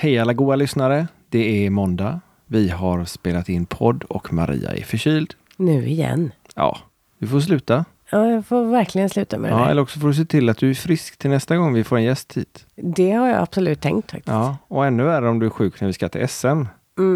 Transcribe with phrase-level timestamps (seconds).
[0.00, 1.06] Hej alla goa lyssnare.
[1.28, 2.20] Det är måndag.
[2.46, 5.34] Vi har spelat in podd och Maria är förkyld.
[5.56, 6.30] Nu igen.
[6.54, 6.78] Ja,
[7.18, 7.84] du får sluta.
[8.10, 9.70] Ja, jag får verkligen sluta med det Ja, där.
[9.70, 11.96] eller också får du se till att du är frisk till nästa gång vi får
[11.96, 12.66] en gäst hit.
[12.76, 14.28] Det har jag absolut tänkt faktiskt.
[14.28, 16.46] Ja, och ännu värre om du är sjuk när vi ska till SM.
[16.46, 16.68] Mm,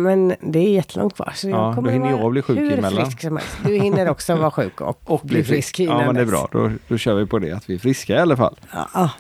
[0.03, 1.33] Men det är jättelångt kvar.
[1.35, 3.05] Så Ja, jag kommer då hinner vara jag bli sjuk hur emellan.
[3.05, 3.57] frisk som helst.
[3.67, 6.30] Du hinner också vara sjuk och, Och bli frisk innan Ja, men det är dess.
[6.35, 6.49] bra.
[6.53, 8.57] Då, då kör vi på det, att vi är friska i alla fall.
[8.95, 9.11] Ja,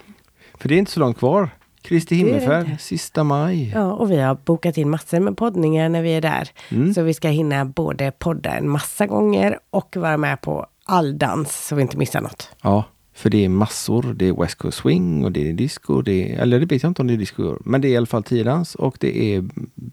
[0.58, 1.48] För det är inte så långt kvar.
[1.82, 3.70] Kristi himmelfärd, sista maj.
[3.74, 6.48] ja, och vi har bokat in massor med poddningar när vi är där.
[6.68, 6.94] Mm.
[6.94, 11.66] Så vi ska hinna både podda en massa gånger och vara med på all dans
[11.66, 12.48] så vi inte missar något.
[12.62, 12.84] Ja,
[13.14, 14.14] för det är massor.
[14.14, 16.02] Det är West Coast Swing och det är disco.
[16.02, 17.56] Det är, eller det vet jag inte om det är disco.
[17.64, 19.44] Men det är i alla fall tiodans och det är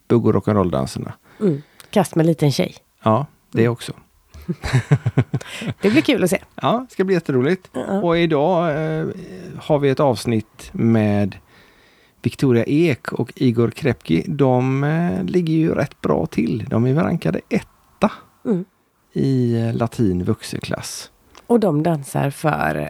[0.07, 1.11] bugg och rock'n'roll-danserna.
[1.41, 1.61] Mm.
[1.89, 2.75] Kast med liten tjej.
[3.03, 3.93] Ja, det också.
[5.81, 6.41] Det blir kul att se.
[6.61, 7.69] Ja, det ska bli jätteroligt.
[7.73, 8.01] Ja.
[8.01, 9.07] Och idag eh,
[9.57, 11.35] har vi ett avsnitt med
[12.21, 14.23] Victoria Ek och Igor Krepki.
[14.27, 16.65] De eh, ligger ju rätt bra till.
[16.69, 18.11] De är rankade etta
[18.45, 18.65] Mm.
[19.13, 21.11] i eh, latin vuxenklass.
[21.47, 22.89] Och de dansar för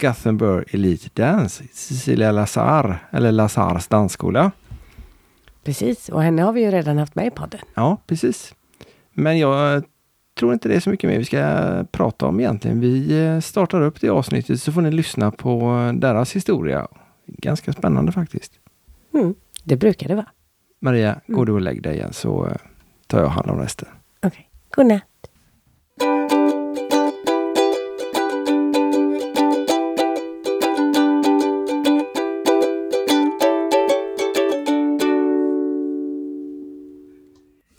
[0.00, 4.50] Gothenburg Elite Dance, Cecilia Lazar, eller Lazars dansskola.
[5.64, 7.60] Precis, och henne har vi ju redan haft med i podden.
[7.74, 8.54] Ja, precis.
[9.14, 9.84] Men jag
[10.38, 12.80] tror inte det är så mycket mer vi ska prata om egentligen.
[12.80, 16.86] Vi eh, startar upp det avsnittet så får ni lyssna på deras historia.
[17.26, 18.52] Ganska spännande faktiskt.
[19.14, 19.34] Mm.
[19.64, 20.30] Det brukar det vara.
[20.80, 22.56] Maria, går du och lägg dig igen så eh,
[23.06, 23.88] tar jag hand om resten.
[24.22, 25.02] Okej, godnatt.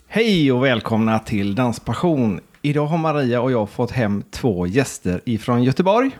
[0.06, 2.40] Hej och välkomna till Danspassion.
[2.62, 6.10] Idag har Maria och jag fått hem två gäster ifrån Göteborg.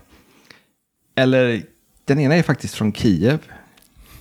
[1.14, 1.62] Eller
[2.04, 3.38] den ena är faktiskt från Kiev.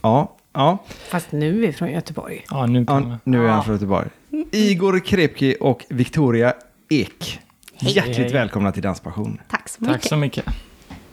[0.01, 0.83] Ja, ja.
[1.09, 2.45] Fast nu är vi från Göteborg.
[2.49, 4.09] Ja, nu Ja, nu är han från Göteborg.
[4.51, 6.53] Igor Krepki och Victoria
[6.89, 7.39] Ek.
[7.79, 8.33] Hjärtligt Hej.
[8.33, 9.41] välkomna till Danspassion.
[9.49, 10.01] Tack så mycket.
[10.01, 10.45] Tack så mycket.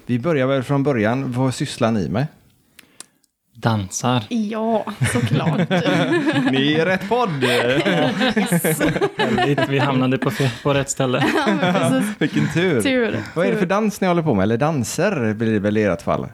[0.07, 1.33] Vi börjar väl från början.
[1.33, 2.27] Vad sysslar ni med?
[3.55, 4.25] Dansar.
[4.29, 5.59] Ja, såklart.
[6.51, 7.45] Ni är rätt podd!
[7.45, 8.81] yes.
[9.17, 10.31] Härligt, Vi hamnade på,
[10.63, 11.25] på rätt ställe.
[12.19, 12.83] Vilken tur.
[12.83, 13.21] Tur.
[13.35, 14.43] Vad är det för dans ni håller på med?
[14.43, 16.27] Eller danser blir det väl i ert fall?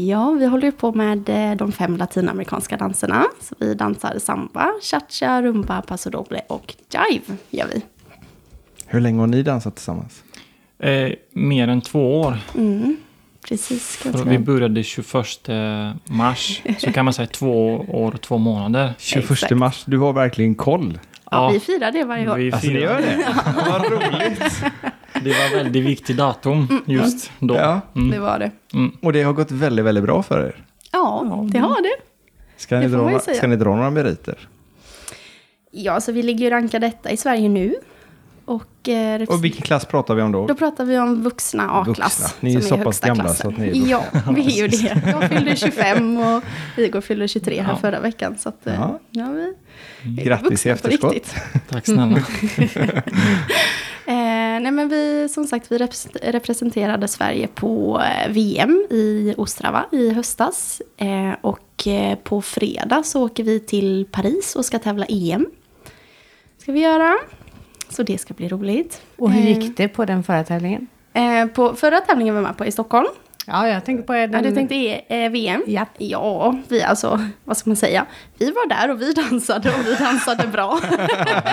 [0.00, 3.24] Ja, vi håller ju på med eh, de fem latinamerikanska danserna.
[3.40, 7.82] Så vi dansar samba, cha-cha, rumba, paso doble och jive gör vi.
[8.86, 10.22] Hur länge har ni dansat tillsammans?
[10.78, 12.38] Eh, mer än två år.
[12.54, 12.96] Mm.
[13.48, 15.48] Precis, vi började 21
[16.04, 16.62] mars.
[16.78, 18.92] Så kan man säga två år och två månader.
[18.98, 19.56] 21 Exakt.
[19.56, 20.98] mars, du har verkligen koll.
[21.30, 22.36] Ja, vi firar det varje år.
[22.36, 23.16] vi Alltså ni gör firade.
[23.16, 23.70] det?
[23.70, 24.62] Vad roligt!
[25.14, 27.54] Det var väldigt viktigt datum just då.
[27.54, 28.10] Ja, Mm.
[28.10, 28.50] Det var det.
[29.02, 30.64] och det har gått väldigt, väldigt bra för er.
[30.92, 31.96] Ja, det har det.
[32.56, 34.38] Ska ni, Det dra, ska ni dra några meriter?
[35.70, 37.74] Ja, så vi ligger ju rankade etta i Sverige nu.
[38.44, 40.46] Och, eh, Och vilken klass pratar vi om då?
[40.46, 42.20] Då pratar vi om vuxna A-klass.
[42.20, 42.28] Vuxna.
[42.40, 43.42] Ni är så pass gamla klassen.
[43.42, 44.04] så att ni är Ja,
[44.34, 45.02] vi är ju det.
[45.06, 46.42] Jag fyllde 25 och
[46.76, 47.76] Igor fyllde 23 här Ja.
[47.76, 48.38] förra veckan.
[48.38, 48.98] Så att, eh, Ja.
[49.10, 49.26] ja.
[50.04, 51.34] vi, Grattis i efterskott.
[51.68, 52.18] Tack snälla.
[54.58, 59.84] Eh, nej men vi, som sagt, vi repres- representerade Sverige på eh, VM i Ostrava
[59.92, 60.82] i höstas.
[60.96, 61.58] Eh, och
[62.24, 65.46] på fredag så åker vi till Paris och ska tävla EM.
[66.58, 67.14] Ska vi göra.
[67.88, 69.02] Så det ska bli roligt.
[69.16, 70.86] Och hur gick det på den förra tävlingen?
[71.54, 73.06] På förra tävlingen var jag med på i Stockholm.
[73.48, 74.32] Ja, jag tänker på den...
[74.32, 75.62] Ja, du tänkte eh, VM?
[75.66, 75.86] Ja.
[75.98, 78.06] Ja, vi alltså, vad ska man säga?
[78.38, 80.78] Vi var där och vi dansade och vi dansade bra.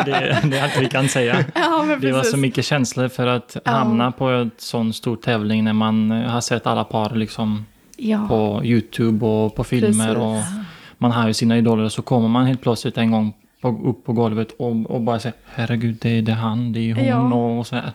[0.06, 1.46] Det, det är allt vi kan säga.
[1.56, 3.72] ja, men Det var så mycket känslor för att Ja.
[3.72, 7.66] hamna på en sån stor tävling när man eh, har sett alla par liksom
[7.98, 9.90] Ja, på YouTube och på filmer.
[10.16, 10.18] Precis.
[10.18, 10.64] Och
[10.98, 14.14] man har ju sina idoler så kommer man helt plötsligt en gång på, upp på
[14.14, 17.34] golvet och, och bara säger herregud det är det han, det är hon Ja.
[17.60, 17.92] och så här.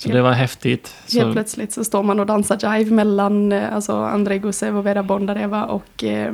[0.00, 0.14] Så Ja.
[0.14, 0.94] det var häftigt.
[1.12, 4.86] helt Så, plötsligt så står man och dansar jive mellan eh, alltså, Andrei Gusev och
[4.86, 6.32] Vera Bondareva och eh,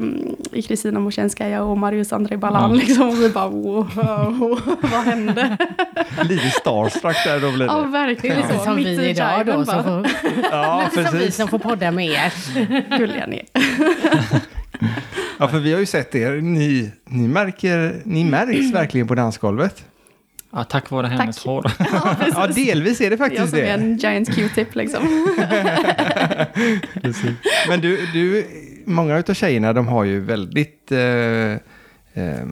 [0.69, 2.71] Kristina Mosjenskaja och Marius Andrei Balan.
[2.71, 2.77] Ja.
[2.77, 5.56] Liksom, och vi bara wow, vad hände?
[6.22, 7.86] Lite starstruck där då blir ja, det.
[7.89, 8.65] verkligen Lite så.
[8.65, 10.10] som Mitt vi i idag då, bara, som får,
[10.50, 11.36] Ja, lite som vi precis.
[11.36, 12.33] som får podda med er.
[12.98, 13.42] Gulliga ni.
[15.39, 16.33] Ja, för vi har ju sett er.
[16.41, 19.84] Ni, ni, märker, ni märks verkligen på dansgolvet.
[20.54, 21.47] Ja, tack vare hennes Tack.
[21.47, 21.72] hår.
[21.78, 22.16] Ja.
[22.34, 23.68] Ja, delvis är det Jag faktiskt som är det.
[23.68, 25.03] en giant Q-tip liksom.
[27.68, 28.47] Men du, du
[28.84, 31.53] många av tjejerna de har ju väldigt eh,
[32.22, 32.47] eh,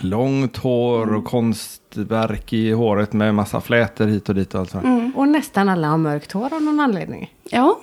[0.00, 4.84] långt hår och konstverk i håret med massa flätor hit och dit och allt sånt.
[4.84, 5.12] Mm.
[5.16, 7.34] Och nästan alla har mörkt hår av någon anledning.
[7.50, 7.80] Ja.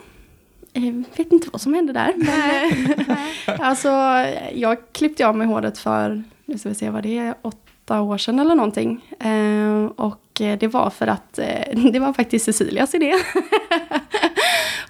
[0.74, 2.14] Jag vet inte vad som hände där.
[2.18, 3.90] Men, alltså,
[4.54, 7.58] jag klippte av mig håret för, nu ska vi se vad det är, åtta
[7.90, 9.02] år sedan eller någonting.
[9.20, 13.14] Eh, och eh, det var för att, eh, det var faktiskt Cecilias idé.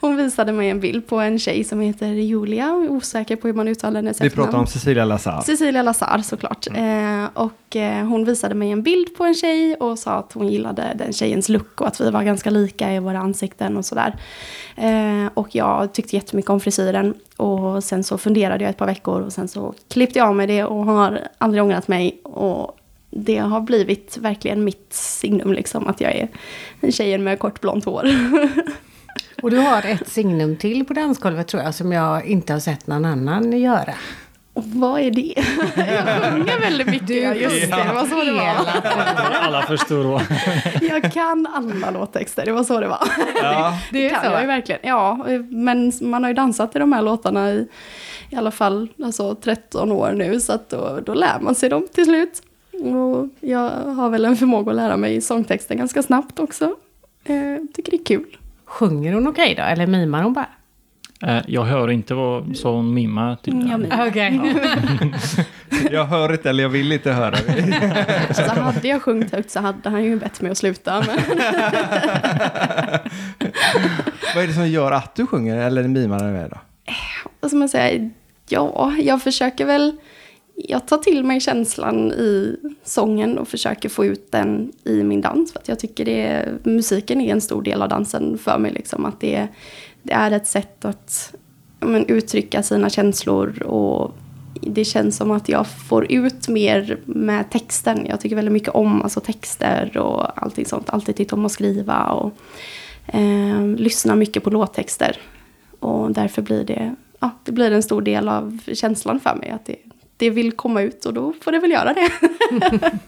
[0.02, 3.68] Hon visade mig en bild på en tjej som heter Julia, osäker på hur man
[3.68, 5.42] uttalar hennes Vi pratar om Cecilia Lazar.
[5.42, 6.68] Cecilia Lazar såklart.
[6.68, 10.48] Eh, och eh, hon visade mig en bild på en tjej och sa att hon
[10.48, 14.16] gillade den tjejens look och att vi var ganska lika i våra ansikten och sådär.
[14.76, 17.14] Eh, och jag tyckte jättemycket om frisyren.
[17.38, 20.48] Och sen så funderade jag ett par veckor och sen så klippte jag av mig
[20.48, 22.20] det och har aldrig ångrat mig.
[22.24, 22.78] Och
[23.16, 26.30] det har blivit verkligen mitt signum liksom att jag är
[26.82, 28.06] en tjejen med kort blont hår.
[29.42, 32.88] Och du har ett signum till på dansgolvet tror jag som jag inte har sett
[32.88, 33.94] någon annan göra.
[34.54, 35.34] Och vad är det?
[35.76, 37.08] Jag sjunger väldigt mycket.
[37.08, 38.56] Du ja, just det, det var så det var.
[39.42, 40.22] Alla förstår.
[40.82, 43.08] Jag kan alla låttexter, det var så det var.
[43.42, 43.80] Ja.
[43.92, 44.32] Det är kan så?
[44.32, 44.82] jag ju verkligen.
[44.84, 47.68] Ja, men man har ju dansat i de här låtarna i,
[48.30, 51.88] i alla fall alltså 13 år nu, så att då, då lär man sig dem
[51.94, 52.42] till slut.
[52.84, 56.66] Och jag har väl en förmåga att lära mig sångtexten ganska snabbt också.
[57.26, 57.36] Eh,
[57.74, 58.38] tycker det är kul.
[58.66, 59.64] Sjunger hon okej då?
[59.64, 60.48] Eller mimar hon bara?
[61.22, 63.36] Eh, Jag hör inte vad som mimar.
[63.36, 63.54] Typ.
[63.54, 64.08] Mm, jag med.
[64.08, 64.42] Okej.
[65.92, 67.36] Jag hör inte eller jag vill inte höra.
[68.34, 71.04] Så hade jag sjungit högt så hade han ju bett mig att sluta.
[71.08, 71.18] Men
[74.36, 76.58] Vad är det som gör att du sjunger eller mimar med då?
[77.40, 78.10] vad ska man säga?
[78.48, 79.96] Ja, jag försöker väl...
[80.56, 85.52] Jag tar till mig känslan i sången och försöker få ut den i min dans.
[85.52, 88.72] För att jag tycker det, musiken är en stor del av dansen för mig.
[88.72, 89.06] Liksom.
[89.06, 89.48] Att det,
[90.04, 91.36] det är ett sätt att
[91.80, 93.64] men, uttrycka sina känslor.
[93.64, 94.16] Och
[94.62, 98.06] det känns som att jag får ut mer med texten.
[98.10, 100.90] Jag tycker väldigt mycket om alltså, texter och allting sånt.
[100.90, 102.34] Alltid tyckt om att skriva och
[103.08, 105.18] eh, lyssna mycket på låttexter.
[105.80, 109.50] Och därför blir det, ja, det blir en stor del av känslan för mig.
[109.50, 109.76] Att det,
[110.18, 112.10] det vill komma ut och då får det väl göra det.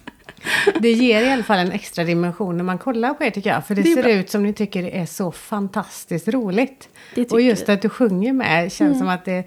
[0.80, 3.68] Det ger i alla fall en extra dimension när man kollar på er tycker jag.
[3.68, 4.12] För det, Det ser bra.
[4.12, 6.90] ut som ni tycker det är så fantastiskt roligt.
[7.32, 7.74] Och just vi.
[7.74, 9.44] att du sjunger med känns som att det,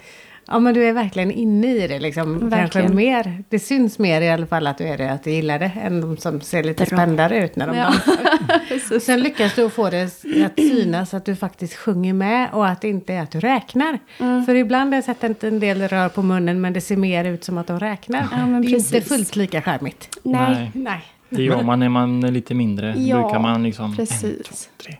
[0.50, 2.50] ja men du är verkligen inne i det liksom.
[2.50, 5.58] Kanske mer, det syns mer i alla fall att du är det, att du gillar
[5.58, 5.72] det.
[5.82, 6.96] Än de som ser lite bra.
[6.96, 7.84] spändare ut när de Ja.
[7.84, 8.98] dansar.
[9.00, 12.88] Sen lyckas du få det att synas att du faktiskt sjunger med och att det
[12.88, 13.98] inte är att du räknar.
[14.18, 14.46] Mm.
[14.46, 17.24] För ibland har jag sett att en del rör på munnen men det ser mer
[17.24, 18.28] ut som att de räknar.
[18.32, 19.08] Ja, men det är inte precis.
[19.08, 20.18] fullt lika charmigt.
[20.22, 20.70] Nej, Nej.
[20.74, 21.00] Nej.
[21.28, 22.94] Det gör man när man är lite mindre.
[22.98, 23.96] Ja, brukar man liksom...
[23.96, 24.22] precis.
[24.24, 24.54] En, två,
[24.84, 24.96] tre.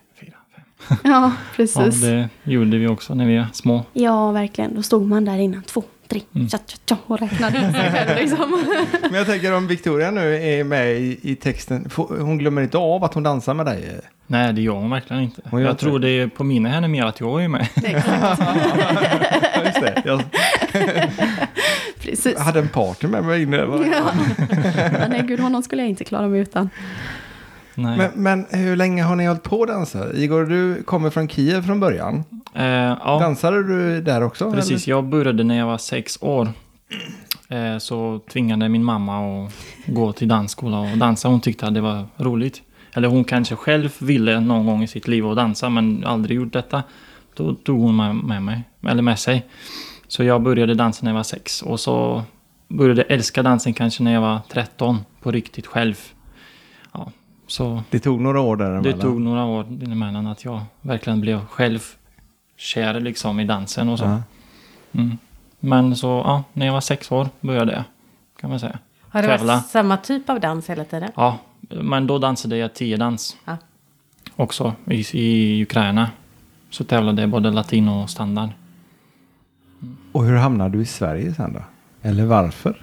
[0.89, 1.77] ja Ja, precis.
[2.03, 3.85] Ja, det gjorde vi också när vi var små.
[4.33, 4.75] verkligen.
[4.75, 5.63] Då stod man där innan.
[5.63, 8.65] Två, tre, tja, tja, tja, och räknade in sig själv liksom.
[9.03, 13.05] Men jag tänker om Victoria nu är med i, i texten, hon glömmer inte av
[13.05, 14.01] att hon dansar med dig?
[14.27, 15.43] Nej, det gör hon verkligen inte.
[15.51, 17.67] Hon jag tror det är på mina henne mer att jag är med.
[17.83, 18.37] Ja,
[19.65, 20.03] Just det.
[20.05, 20.23] Jag
[22.01, 22.39] Precis.
[22.39, 23.57] hade en partner med mig inne.
[23.57, 24.13] Ja.
[25.09, 26.71] Nej, gud, honom skulle jag inte klara mig utan.
[27.75, 30.13] Men, men hur länge har ni hållit på att dansa?
[30.15, 32.25] Igor, du kommer från Kiev från början.
[32.55, 34.53] Eh, ja, Dansade du där också?
[34.53, 34.87] precis.
[34.87, 36.49] Jag började när jag var sex år.
[37.49, 39.53] Eh, så tvingade min mamma att
[39.87, 41.29] gå till dansskola och dansa.
[41.29, 42.63] Hon tyckte att det var roligt.
[42.93, 46.53] Eller hon kanske själv ville någon gång i sitt liv att dansa men aldrig gjort
[46.53, 46.83] detta.
[47.35, 49.47] Då tog hon med, med mig, eller med sig.
[50.09, 51.63] Så jag började dansa när jag var sex.
[51.63, 52.23] Och så
[52.69, 55.97] började älska dansen kanske när jag var 13 på riktigt själv.
[57.51, 59.01] Så Det tog några år det däremellan.
[59.01, 61.81] tog några år emellan att jag verkligen blev själv
[62.57, 64.05] kär liksom i dansen och så.
[64.05, 64.23] Ja.
[65.01, 65.19] Mm.
[65.61, 67.83] Men så, ja, när jag var sex år började jag,
[68.41, 68.79] kan man säga.
[69.09, 69.55] Har det Tävla.
[69.55, 71.11] varit samma typ av dans hela tiden?
[71.17, 73.57] Ja, men då dansade jag tiodans Ja.
[74.37, 76.11] också i, i Ukraina.
[76.71, 78.49] Så tävlade jag både latin och standard.
[80.13, 81.61] Och hur hamnade du i Sverige sen då?
[82.03, 82.83] Eller varför?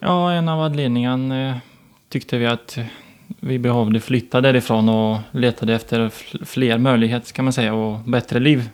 [0.00, 1.56] Ja, en av anledningarna eh,
[2.08, 2.78] tyckte vi att
[3.40, 6.08] vi behövde flytta därifrån och letade efter
[6.44, 8.68] fler möjligheter kan man säga och bättre liv.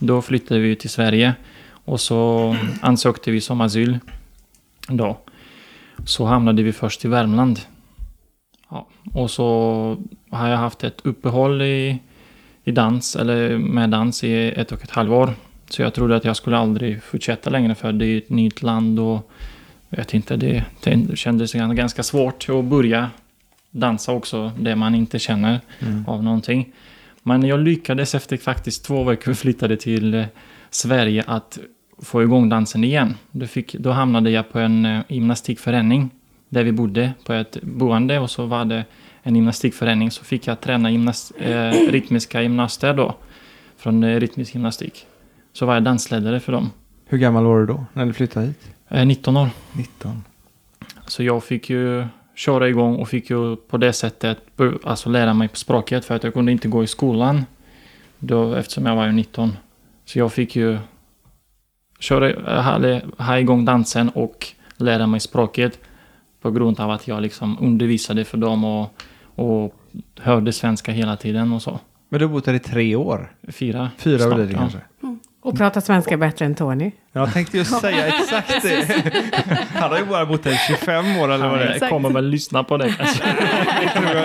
[0.00, 1.34] Då flyttade vi till Sverige
[1.70, 3.98] och så ansökte vi som asyl.
[4.88, 5.18] Då.
[6.04, 7.60] Så hamnade vi först i Värmland.
[8.70, 9.96] Ja, och så
[10.30, 11.98] har jag haft ett uppehåll i,
[12.64, 15.34] i dans, eller med dans i ett och ett halvår.
[15.68, 19.00] Så jag trodde att jag skulle aldrig fortsätta längre för det är ett nytt land
[19.00, 19.30] och
[19.88, 23.10] jag vet inte, det, det kändes ganska svårt att börja
[23.70, 25.60] dansa också, det man inte känner
[26.06, 26.72] av någonting.
[27.22, 30.24] Men jag lyckades efter faktiskt två veckor flyttade till eh,
[30.70, 31.58] Sverige att
[32.02, 33.14] få igång dansen igen.
[33.30, 36.10] Då, fick, då hamnade jag på en eh, gymnastikförening
[36.48, 38.84] där vi bodde på ett boende och så var det
[39.22, 43.16] en gymnastikförening så fick jag träna gymnast, eh, rytmiska gymnaster då
[43.76, 45.06] från eh, rytmisk gymnastik.
[45.52, 46.70] så var jag dansledare för dem.
[47.06, 48.70] Hur gammal var du då när du flyttade hit?
[48.88, 49.48] Eh, 19 år.
[49.72, 50.24] 19.
[51.06, 52.06] Så jag fick ju
[52.38, 54.38] köra igång och fick ju på det sättet
[54.84, 57.44] alltså lära mig språket för att jag kunde inte gå i skolan
[58.18, 59.56] då, eftersom jag var ju 19.
[60.04, 60.78] Så jag fick ju
[61.98, 65.80] köra, ha, ha igång dansen och lära mig språket
[66.40, 69.02] på grund av att jag liksom undervisade för dem och,
[69.34, 69.74] och
[70.20, 71.80] hörde svenska hela tiden och så.
[72.08, 73.32] Men du har bott här i tre år?
[73.48, 73.90] Fyra.
[73.98, 74.78] Fyra blir det kanske?
[75.42, 76.90] Och pratar svenska bättre än Tony.
[77.12, 78.86] Jag tänkte just säga exakt det.
[79.74, 81.80] Han har ju bara bott här i 25 år eller vad det är.
[81.80, 83.24] Han kommer väl lyssna på det kanske.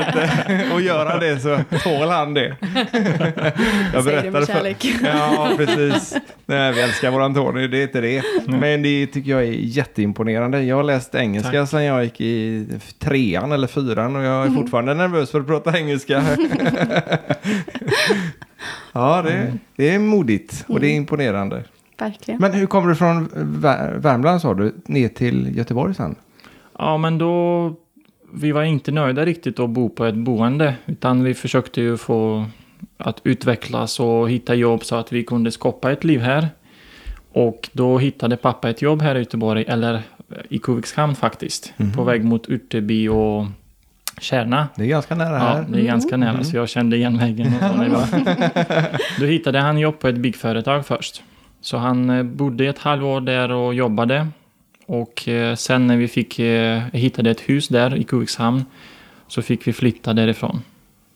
[0.08, 0.29] Inte.
[0.74, 2.55] Och göra det så tål han det.
[3.93, 4.53] Jag Säger det med berättade för...
[4.53, 4.86] kärlek.
[5.03, 6.15] Ja, precis.
[6.46, 8.24] Nej, vi älskar våran Tony, det är inte det.
[8.48, 10.63] Men det tycker jag är jätteimponerande.
[10.63, 11.70] Jag har läst engelska Tack.
[11.70, 12.65] sedan jag gick i
[13.00, 16.24] trean eller fyran och jag är fortfarande nervös för att prata engelska.
[18.93, 21.63] ja, det, det är modigt och det är imponerande.
[22.00, 22.41] Verkligen.
[22.41, 26.15] Men hur kommer du från Vär- Värmland sa du, ner till Göteborg sen?
[26.77, 27.75] Ja, men då...
[28.36, 30.75] Vi var inte nöjda riktigt att bo på ett boende.
[30.86, 32.46] Utan vi försökte ju få
[32.98, 36.50] att utvecklas och hitta jobb så att vi kunde skapa ett liv här.
[37.32, 40.01] Och då hittade pappa ett jobb här i Göteborg, eller
[40.50, 41.74] i Kuvikshamn faktiskt.
[41.96, 43.46] På väg mot Urteby och
[44.22, 44.67] Kärna.
[44.75, 45.65] Det är ganska nära Ja, här.
[45.70, 48.08] det är ganska nära så jag kände igen jag-
[49.20, 51.24] Då hittade han jobb på ett byggföretag först.
[51.62, 54.27] Så han eh, bodde ett halvår där och jobbade.
[54.86, 58.65] Och eh, sen när vi fick, eh, hittade ett hus där i Kuvikshamn
[59.27, 60.62] så fick vi flytta därifrån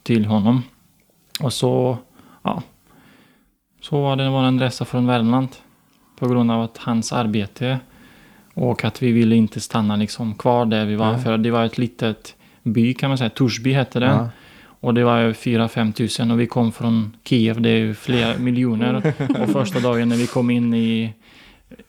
[0.03, 0.63] till honom.
[1.41, 1.97] Och så,
[2.43, 2.61] ja,
[3.81, 5.47] så var det vår resa från Värmland.
[6.19, 7.79] På grund av att hans arbete
[8.53, 11.11] och att vi ville inte stanna liksom kvar där vi var.
[11.11, 11.21] Nej.
[11.21, 12.35] För det var ett litet
[12.73, 14.09] by kan man säga, Torsby hette den.
[14.09, 14.29] Ja.
[14.79, 18.37] Och det var ju 4-5 tusen och vi kom från Kiev, det är ju flera
[18.37, 19.13] miljoner.
[19.39, 21.13] Och första dagen när vi kom in i,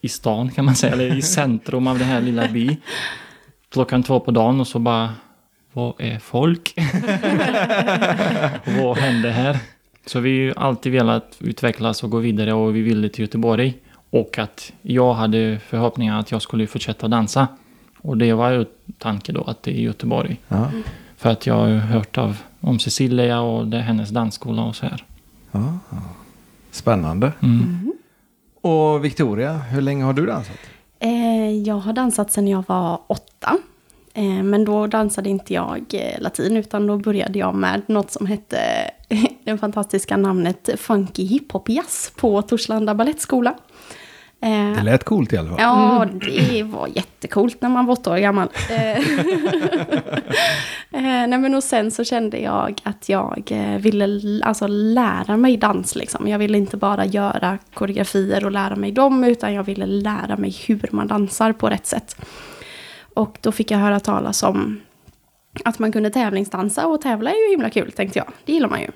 [0.01, 2.77] i stan kan man säga, eller i centrum av det här lilla by.
[3.71, 5.09] Klockan två på dagen och så bara,
[5.73, 6.73] vad är folk?
[8.83, 9.57] vad hände här?
[10.05, 13.73] Så vi har ju alltid velat utvecklas och gå vidare och vi ville till Göteborg.
[14.09, 17.47] Och att jag hade förhoppningar att jag skulle fortsätta dansa.
[18.01, 18.65] Och det var ju
[18.97, 20.39] tanke då att det är Göteborg.
[20.47, 20.71] Ja.
[21.17, 24.75] För att jag har ju hört av, om Cecilia och det är hennes dansskola och
[24.75, 25.05] så här.
[25.51, 25.79] Ja.
[26.71, 27.31] Spännande.
[27.41, 27.93] Mm.
[28.61, 30.57] Och Victoria, hur länge har du dansat?
[30.99, 33.57] Eh, jag har dansat sedan jag var åtta.
[34.13, 38.25] Eh, men då dansade inte jag eh, latin, utan då började jag med något som
[38.25, 38.59] hette
[39.43, 43.55] det fantastiska namnet Funky Hiphop Jazz på Torslanda Balettskola.
[44.41, 45.57] Eh, Det lät coolt i alla fall.
[45.59, 48.47] Ja, det var jättekult när man var åtta år gammal.
[48.69, 48.97] Eh,
[50.91, 55.95] eh, nej men och sen så kände jag att jag ville alltså, lära mig dans
[55.95, 56.27] liksom.
[56.27, 60.55] Jag ville inte bara göra koreografier och lära mig dem, utan jag ville lära mig
[60.67, 62.15] hur man dansar på rätt sätt.
[63.13, 64.81] Och då fick jag höra talas om
[65.65, 68.27] att man kunde tävlingsdansa och tävla är ju himla kul tänkte jag.
[68.45, 68.87] Det gillar man ju.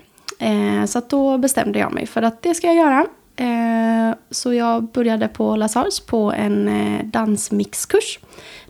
[0.88, 3.06] Så att då bestämde jag mig för att det ska jag göra.
[3.36, 8.20] Eh, så jag började på Lazars på en eh, dansmixkurs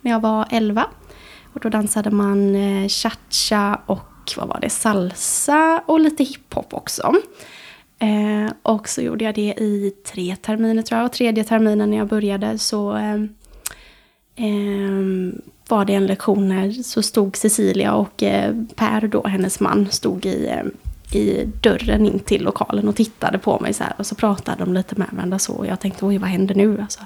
[0.01, 0.85] när jag var 11.
[1.53, 7.13] Och då dansade man eh, cha-cha och vad var det, salsa och lite hiphop också.
[8.63, 11.05] Och så gjorde jag det i tre terminer tror jag.
[11.05, 12.91] Och tredje terminen när jag började så
[15.67, 18.23] var det en lektion när så stod Cecilia och
[18.75, 20.51] Per då, hennes man, stod i,
[21.15, 23.93] i dörren in till lokalen och tittade på mig så här.
[23.97, 25.53] Och så pratade de lite med varandra så.
[25.53, 26.99] Och jag tänkte, oj vad händer nu alltså.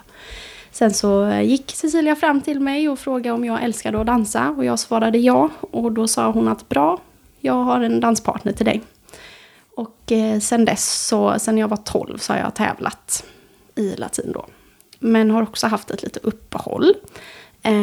[0.71, 4.49] Sen så eh, gick Cecilia fram till mig och frågade om jag älskade att dansa.
[4.57, 5.49] Och jag svarade ja.
[5.59, 7.01] Och då sa hon att bra,
[7.39, 8.81] jag har en danspartner till dig.
[9.75, 13.23] Och eh, sen dess, så, sen jag var 12, så har jag tävlat
[13.75, 14.45] i latin då.
[14.99, 16.93] Men har också haft ett litet uppehåll.
[17.67, 17.73] Eh,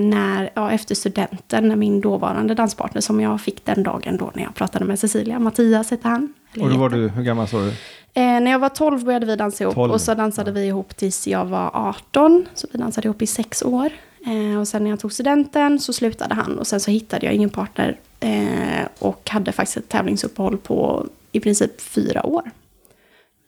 [0.00, 4.42] när, ja, efter studenten, när min dåvarande danspartner som jag fick den dagen då när
[4.42, 6.34] jag pratade med Cecilia, Mattias hette han.
[6.60, 7.68] Och då var du, hur gammal sa du?
[7.68, 7.74] Eh,
[8.14, 11.26] när jag var 12 började vi dansa ihop 12, och så dansade vi ihop tills
[11.26, 12.46] jag var 18.
[12.54, 13.90] Så vi dansade ihop i sex år.
[14.26, 17.34] Eh, och sen när jag tog studenten så slutade han och sen så hittade jag
[17.34, 17.98] ingen partner.
[18.20, 22.50] Eh, och hade faktiskt ett tävlingsuppehåll på i princip fyra år.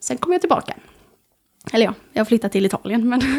[0.01, 0.75] Sen kom jag tillbaka.
[1.73, 3.09] Eller ja, jag flyttade till Italien.
[3.09, 3.21] Men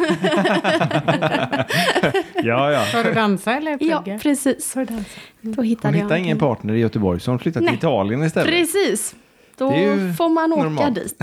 [2.43, 2.79] Ja, ja.
[2.79, 4.19] För att dansa eller ja, plugga?
[4.19, 4.73] precis.
[4.73, 5.09] För att dansa.
[5.41, 7.75] Då Hon hittade jag hittade ingen partner i Göteborg så hon flyttade till.
[7.75, 8.49] Italien istället.
[8.49, 9.15] Precis.
[9.57, 9.71] Då
[10.17, 10.95] får man åka normalt.
[10.95, 11.17] dit.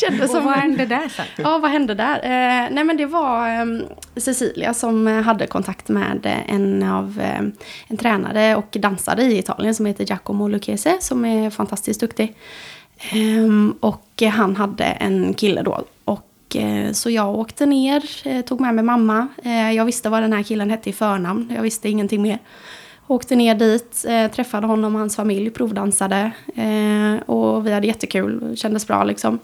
[0.00, 1.26] Ja, det som vad hände där sen?
[1.36, 2.16] Ja, vad hände där?
[2.16, 3.64] Eh, nej, men det var eh,
[4.16, 7.40] Cecilia som hade kontakt med en av eh,
[7.88, 12.34] en tränare och dansare i Italien som heter Giacomo Lucchese som är fantastiskt duktig.
[13.12, 15.84] Ehm, och han hade en kille då.
[16.04, 19.28] Och, eh, så jag åkte ner, eh, tog med mig mamma.
[19.44, 21.52] Eh, jag visste vad den här killen hette i förnamn.
[21.54, 22.38] Jag visste ingenting mer.
[23.06, 26.30] Åkte ner dit, träffade honom och hans familj, provdansade.
[27.26, 29.38] Och vi hade jättekul, kändes bra liksom.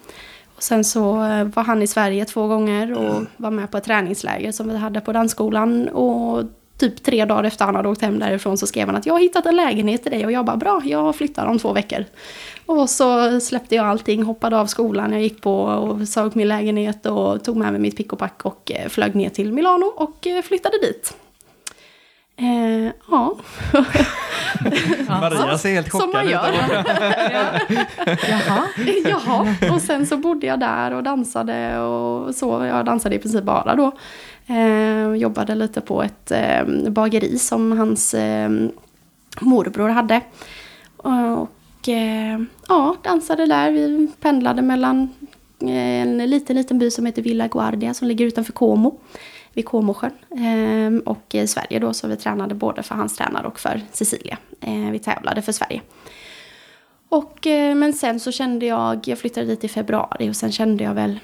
[0.57, 1.13] Och sen så
[1.55, 5.01] var han i Sverige två gånger och var med på ett träningsläger som vi hade
[5.01, 5.89] på dansskolan.
[5.89, 6.45] Och
[6.79, 9.21] typ tre dagar efter han hade åkt hem därifrån så skrev han att jag har
[9.21, 12.05] hittat en lägenhet till dig och jag bara bra, jag flyttar om två veckor.
[12.67, 16.49] Och så släppte jag allting, hoppade av skolan jag gick på och sa upp min
[16.49, 19.85] lägenhet och tog med mig mitt pick och pack och eh, flög ner till Milano
[19.85, 21.15] och eh, flyttade dit.
[22.39, 23.37] Eh, ja,
[25.09, 26.31] Maria ser helt som chockad man ut.
[26.31, 26.53] gör.
[28.29, 28.67] Jaha.
[29.05, 32.65] Jaha, och sen så bodde jag där och dansade och så.
[32.65, 33.93] Jag dansade i princip bara då.
[34.47, 38.51] Eh, jobbade lite på ett eh, bageri som hans eh,
[39.41, 40.21] morbror hade.
[40.97, 43.71] Och eh, ja, dansade där.
[43.71, 45.15] Vi pendlade mellan
[45.61, 48.99] eh, en liten, liten by som heter Villa Guardia som ligger utanför Como.
[49.53, 50.13] Vid Comosjön.
[50.31, 54.39] Eh, och i Sverige då så vi tränade både för hans tränare och för Cecilia.
[54.61, 55.83] Eh, vi tävlade för Sverige.
[57.09, 60.85] Och, eh, men sen så kände jag, jag flyttade dit i februari och sen kände
[60.85, 61.19] jag väl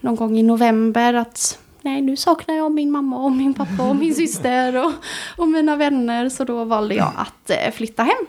[0.00, 1.58] någon gång i november att
[1.88, 4.92] nej nu saknar jag min mamma och min pappa och min syster och,
[5.36, 6.28] och mina vänner.
[6.28, 8.26] Så då valde jag att eh, flytta hem.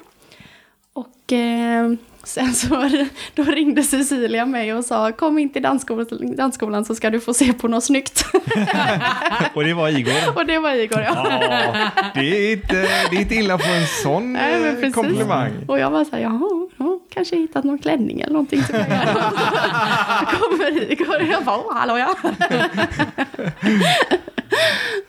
[0.94, 1.92] Och eh,
[2.24, 2.90] sen så
[3.36, 7.34] då ringde Cecilia mig och sa kom in till dansskolan, dansskolan så ska du få
[7.34, 8.26] se på något snyggt.
[9.54, 10.14] Och det var Igor.
[10.36, 11.28] och det var Igor ja.
[11.32, 14.96] Ja, det är inte, det är inte illa på en sån Nej, men eh, precis.
[14.96, 15.52] komplimang.
[15.68, 18.62] Och jag var så här, jaha, ja, kanske hittat någon klänning eller någonting.
[18.62, 18.66] Då
[20.40, 22.16] kommer Igor och jag bara, "Åh, hallå ja.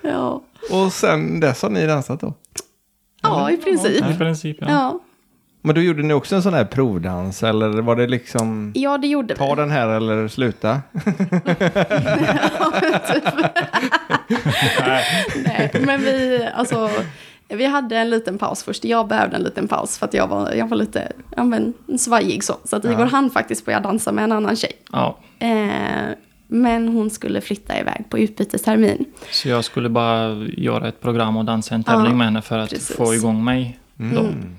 [0.02, 0.42] ja.
[0.70, 2.34] Och sen dess har ni dansat då?
[3.22, 4.04] Ja, i princip.
[4.10, 4.66] I princip, ja.
[4.70, 5.00] Ja.
[5.62, 9.06] Men då gjorde ni också en sån här provdans eller var det liksom ja, det
[9.06, 9.60] gjorde ta vi.
[9.60, 10.80] den här eller sluta?
[15.44, 16.90] Nej, men vi, alltså,
[17.48, 18.84] vi hade en liten paus först.
[18.84, 22.44] Jag behövde en liten paus för att jag var, jag var lite ja, men, svajig
[22.44, 22.56] så.
[22.64, 23.04] Så att Igor Ja.
[23.06, 24.73] hann faktiskt börja dansa med en annan tjej.
[24.92, 25.18] ja.
[25.38, 26.14] Eh,
[26.52, 29.04] men hon skulle flytta iväg på utbytestermin.
[29.30, 32.58] Så jag skulle bara göra ett program och dansa en tävling Ja, med henne för
[32.58, 32.96] att precis.
[32.96, 33.78] få igång mig.
[33.96, 34.20] Då.
[34.20, 34.56] Mm.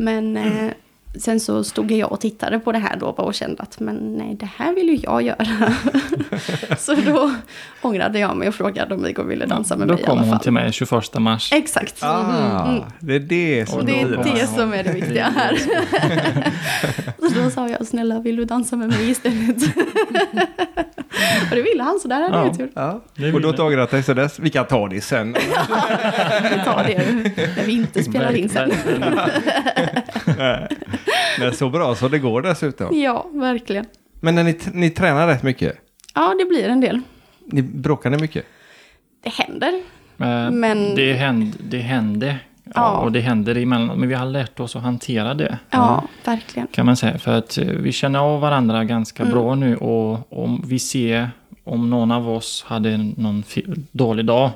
[0.00, 0.72] Men eh,
[1.18, 4.34] sen så stod jag och tittade på det här då och kände att men nej,
[4.40, 5.46] det här vill ju jag göra.
[6.78, 7.30] så då
[7.82, 10.22] ångrade jag mig och frågade om Igor ville dansa med Då mig i kom alla
[10.26, 10.42] hon fall.
[10.42, 11.52] till mig 21 mars.
[11.52, 12.02] Exakt.
[12.02, 12.82] Ah, Mm.
[13.00, 15.56] det är det som det är då- det som är det viktiga här.
[17.34, 19.56] så då sa jag, snälla vill du dansa med mig istället?
[21.50, 22.44] och det ville han, så där hade Ja.
[22.46, 22.70] jag tur.
[22.74, 23.00] Ja.
[23.14, 24.38] Det Och då du ångrat dig så dess.
[24.38, 25.32] Vi kan ta det sen.
[26.42, 27.06] Vi tar det
[27.56, 28.70] när vi inte spelar in sen.
[31.38, 33.00] Det är så bra så det går dessutom.
[33.00, 33.84] ja, verkligen.
[34.20, 35.76] Men när ni, ni tränar rätt mycket.
[36.14, 37.00] Ja, det blir en del.
[37.46, 38.44] Ni bråkar ni mycket?
[39.24, 39.72] Det händer.
[40.18, 41.56] Eh, Men- Det hände.
[41.68, 42.36] Det hände.
[42.64, 42.90] Ja, Ja.
[42.98, 43.98] Och det händer emellanåt.
[43.98, 45.58] Men vi har lärt oss att hantera det.
[45.70, 46.68] Ja, verkligen.
[46.68, 47.18] Kan man säga.
[47.18, 49.32] För att eh, vi känner av varandra ganska Mm.
[49.34, 49.76] bra nu.
[49.76, 51.30] Och om vi ser
[51.64, 53.44] om någon av oss hade någon
[53.92, 54.50] dålig dag.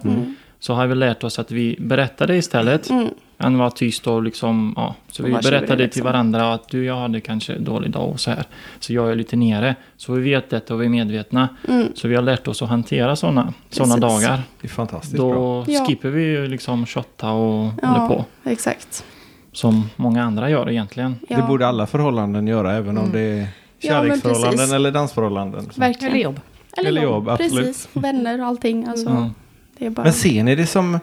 [0.59, 2.91] Så har vi lärt oss att vi berättar det istället.
[2.91, 3.09] Mm.
[3.39, 4.95] Än vara tyst och liksom, ja.
[5.11, 6.05] Så vi Och tjurig, berättade till liksom.
[6.05, 8.45] varandra att du, jag hade kanske en dålig dag och så här.
[8.81, 9.75] Så jag är lite nere.
[9.97, 11.49] Så vi vet detta och vi är medvetna.
[11.69, 11.89] Mm.
[11.95, 14.43] Så vi har lärt oss att hantera sådana såna dagar.
[14.61, 15.35] Det är fantastiskt bra.
[15.35, 15.85] Då Ja.
[15.87, 17.89] skippar vi ju liksom shotta och Ja.
[17.89, 18.25] håller på.
[18.45, 19.05] Exakt.
[19.53, 21.17] Som många andra gör egentligen.
[21.29, 23.47] Ja, Det borde alla förhållanden göra även om det är
[23.81, 24.73] Ja, kärleksförhållanden precis.
[24.75, 25.69] eller dansförhållanden.
[25.73, 25.81] Så.
[25.81, 26.13] Verkligen.
[26.15, 26.41] Eller jobb.
[26.77, 27.55] Eller jobb, absolut.
[27.67, 28.87] Precis, vänner och allting.
[28.89, 29.31] Alltså, Ja.
[29.79, 30.03] det är bara...
[30.03, 30.99] Men ser ni det som,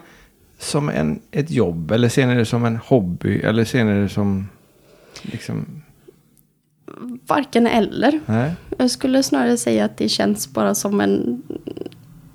[0.62, 4.08] som en, ett jobb eller ser ni det som en hobby eller ser ni det
[4.08, 4.48] som
[5.22, 5.82] liksom,
[7.26, 8.20] Varken eller.
[8.26, 8.52] nej?
[8.78, 11.42] Jag skulle snarare säga att det känns bara som en,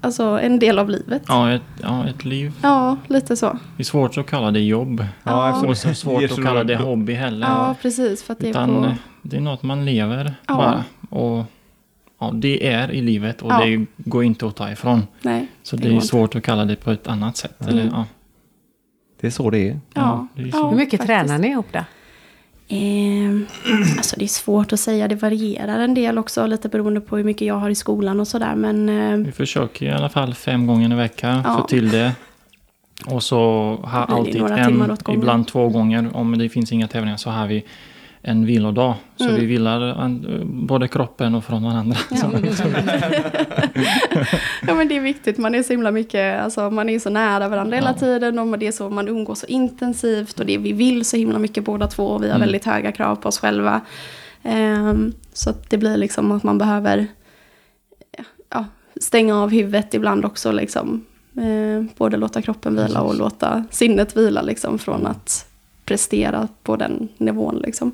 [0.01, 1.21] alltså, en del av livet.
[1.27, 2.53] Ja, ett, ja, ett liv.
[2.61, 3.59] Ja, lite så.
[3.77, 5.05] Det är svårt att kalla det jobb.
[5.23, 5.65] Ja.
[5.67, 7.47] Och så svårt att kalla det hobby heller.
[7.47, 8.23] Ja, precis.
[8.23, 8.85] För att det är Utan på...
[8.85, 10.55] eh, det är något man lever Ja.
[10.55, 10.83] bara.
[11.21, 11.45] Och
[12.19, 13.65] ja, det är i livet och Ja.
[13.65, 15.07] det går inte att ta ifrån.
[15.21, 17.61] Nej, Så det det, är svårt att kalla det på ett annat sätt.
[17.61, 17.73] Mm.
[17.73, 18.05] Eller, ja.
[19.21, 19.79] Det är så det är.
[19.93, 20.57] Ja, det är så.
[20.57, 21.07] ja, Hur mycket faktiskt.
[21.27, 21.79] tränar ni ihop då?
[22.69, 23.45] Ehm,
[23.97, 25.07] alltså det är svårt att säga.
[25.07, 26.45] Det varierar en del också.
[26.47, 28.55] Lite beroende på hur mycket jag har i skolan och sådär.
[28.55, 31.55] Men eh, Vi försöker i alla fall fem gånger i veckan Ja.
[31.57, 32.11] få till det.
[33.05, 33.37] Och så
[33.83, 37.63] har alltid en, ibland två gånger, om det finns inga tävlingar, så har vi
[38.21, 38.93] en vilodag.
[39.15, 39.35] Så Mm.
[39.35, 41.97] vi vilar an- både kroppen och från varandra.
[42.11, 42.31] Ja.
[44.67, 47.47] ja men det är viktigt, man är så himla mycket, alltså man är så nära
[47.49, 47.93] varandra hela Ja.
[47.99, 51.39] tiden och det är så, man umgås så intensivt och det vi vill så himla
[51.39, 52.45] mycket båda två och vi har Mm.
[52.45, 53.81] väldigt höga krav på oss själva.
[54.43, 57.07] Ehm, så att det blir liksom att man behöver
[58.49, 58.65] ja,
[59.01, 60.51] stänga av huvudet ibland också.
[60.51, 61.05] Liksom.
[61.41, 65.45] Ehm, både låta kroppen vila och låta sinnet vila liksom, från att
[65.85, 67.61] prestera på den nivån.
[67.65, 67.91] Liksom.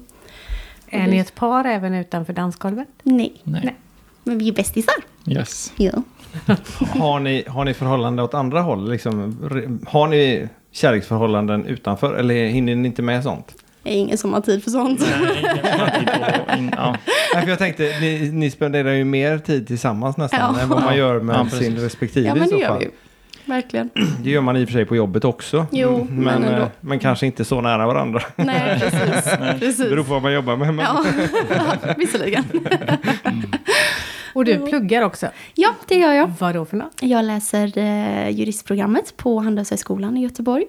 [0.93, 2.87] Är ni ett par även utanför dansgolvet?
[3.03, 3.75] Nej, Nej.
[4.23, 4.95] men vi är bästisar.
[5.27, 5.73] Yes.
[5.75, 5.91] Ja.
[6.99, 8.89] Har ni, har ni förhållande åt andra håll?
[8.91, 9.37] Liksom,
[9.87, 12.13] har ni kärleksförhållanden utanför?
[12.13, 13.55] Eller hinner ni inte med sånt?
[13.83, 14.99] Det är ingen som har tid för sånt.
[15.21, 16.95] Nej, in, ja.
[17.35, 20.61] Nej, jag tänkte, ni, ni spenderar ju mer tid tillsammans nästan Ja.
[20.61, 22.79] än vad man gör med Ja, sin respektive Ja, i men det så gör fall.
[22.79, 22.91] vi ju.
[23.45, 23.89] Verkligen.
[24.23, 25.65] Det gör man i och för sig på jobbet också.
[25.71, 26.61] Jo, men men, ändå.
[26.61, 28.21] eh, men kanske inte så nära varandra.
[28.35, 29.31] Nej, precis.
[29.39, 29.89] Det precis.
[29.89, 30.73] beror på vad man jobbar med.
[30.73, 30.85] Men...
[30.85, 31.03] Ja,
[31.97, 32.43] visserligen.
[34.33, 35.27] Och du pluggar också.
[35.55, 36.31] Ja, det gör jag.
[36.39, 36.97] Vad då för något?
[37.01, 40.65] Jag läser eh, juristprogrammet på Handelshögskolan i Göteborg.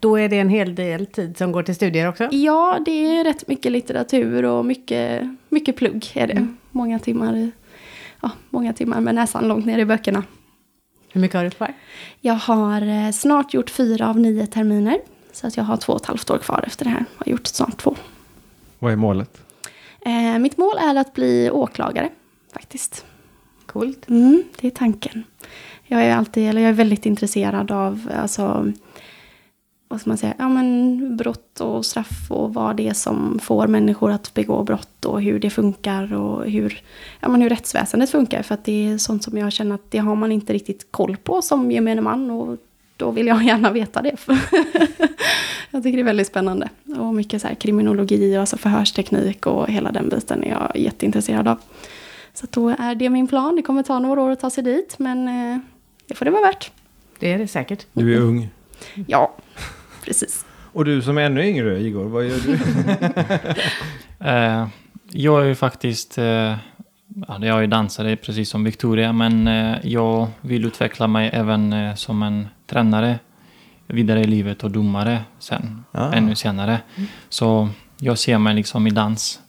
[0.00, 2.28] Då är det en hel del tid som går till studier också.
[2.30, 6.46] Ja, det är rätt mycket litteratur och mycket, mycket plugg är det.
[6.70, 7.50] Många timmar
[8.22, 10.22] ja, många timmar med näsan långt ner i böckerna.
[11.12, 11.74] Hur mycket har du kvar?
[12.20, 15.00] Jag har eh, snart gjort fyra av nio terminer.
[15.32, 17.04] Så att jag har två och ett halvt år kvar efter det här.
[17.18, 17.96] Jag har gjort snart två.
[18.78, 19.40] Vad är målet?
[20.00, 22.08] Eh, mitt mål är att bli åklagare,
[22.52, 23.04] faktiskt.
[23.66, 24.08] Coolt.
[24.08, 25.24] Mm, det är tanken.
[25.84, 28.72] Jag är alltid, eller jag är väldigt intresserad av, alltså,
[29.92, 33.66] vad ska man säga, ja men brott och straff och vad det är som får
[33.66, 36.82] människor att begå brott och hur det funkar och hur,
[37.20, 38.42] ja men hur rättsväsendet funkar.
[38.42, 41.16] För att det är sånt som jag känner att det har man inte riktigt koll
[41.16, 42.58] på som gemene man och
[42.96, 44.16] då vill jag gärna veta det.
[45.70, 46.68] jag tycker det är väldigt spännande.
[46.98, 51.48] Och mycket så här kriminologi och alltså förhörsteknik och hela den biten är jag jätteintresserad
[51.48, 51.58] av.
[52.34, 53.56] Så då är det min plan.
[53.56, 55.58] Det kommer ta några år att ta sig dit, men eh,
[56.06, 56.70] det får det vara värt.
[57.18, 57.86] Det är det säkert.
[57.92, 58.48] Du är ung.
[59.06, 59.34] Ja,
[60.04, 60.44] precis.
[60.72, 62.58] Och du som är ännu yngre, Igor, vad gör du?
[64.28, 64.68] Eh,
[65.10, 66.18] jag är ju faktiskt...
[66.18, 71.30] Eh, ja, jag är ju dansare precis som Victoria, men eh, jag vill utveckla mig
[71.32, 73.18] även eh, som en tränare
[73.86, 76.12] vidare i livet och domare sen, Ah.
[76.12, 76.80] ännu senare.
[77.28, 79.40] Så jag ser mig liksom i dans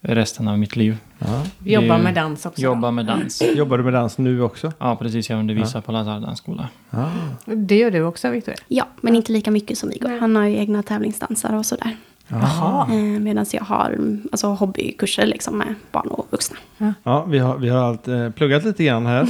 [0.00, 0.98] resten av mitt liv.
[1.18, 1.44] Ja.
[1.64, 2.62] Jobbar med dans också.
[2.62, 3.42] Jobba med dans.
[3.56, 4.72] Jobbar du med dans nu också?
[4.78, 5.30] Ja, precis.
[5.30, 6.68] Jag undervisar på Lazar dansskola.
[6.90, 7.10] Ja.
[7.44, 8.58] Det gör du också, Victoria.
[8.68, 10.18] Ja, men inte lika mycket som Igor.
[10.20, 11.96] Han har ju egna tävlingsdansare och sådär.
[12.28, 12.86] Jaha.
[12.90, 13.98] Eh, Medan jag har
[14.32, 16.56] alltså, hobbykurser liksom, med barn och vuxna.
[17.02, 19.28] Ja, vi har, vi har allt, eh, pluggat lite grann här.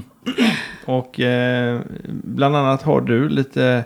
[0.84, 3.84] och eh, bland annat har du lite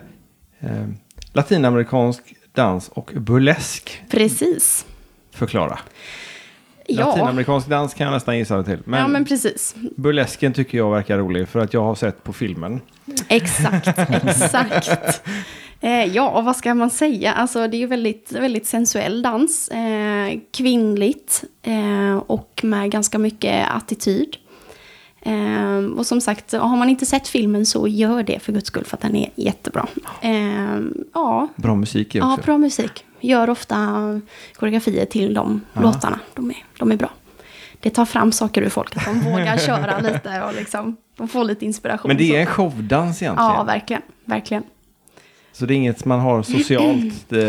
[0.59, 0.87] eh,
[1.33, 4.03] latinamerikansk dans och burlesk.
[4.09, 4.85] Precis.
[5.33, 5.79] Förklara.
[6.87, 8.79] Ja, Latinamerikansk dans kan jag nästan gissa det till.
[8.85, 9.75] Men, ja men precis.
[9.95, 12.81] burlesken tycker jag verkar rolig för att jag har sett på filmen.
[13.27, 15.21] Exakt, exakt.
[15.81, 17.33] Eh, ja, vad ska man säga?
[17.33, 19.67] Alltså, det är ju väldigt, väldigt sensuell dans.
[19.67, 24.37] Eh, kvinnligt eh, och med ganska mycket attityd.
[25.21, 28.85] Eh, och som sagt, har man inte sett filmen så gör det för guds skull
[28.85, 29.87] för att den är jättebra.
[30.21, 30.79] Eh,
[31.13, 32.45] ja, Bra musik i ja, också.
[32.45, 33.05] bra musik.
[33.23, 33.75] Gör ofta
[34.55, 36.19] koreografier till de låtarna.
[36.33, 37.09] De är, de är bra.
[37.79, 41.43] Det tar fram saker ur folk, att de vågar köra lite och liksom, de får
[41.43, 42.07] lite inspiration.
[42.07, 43.51] Men det är en showdans egentligen.
[43.51, 44.01] Ja, verkligen.
[44.25, 44.63] verkligen.
[45.55, 47.13] Så det är inget man har socialt.
[47.33, 47.39] Eh,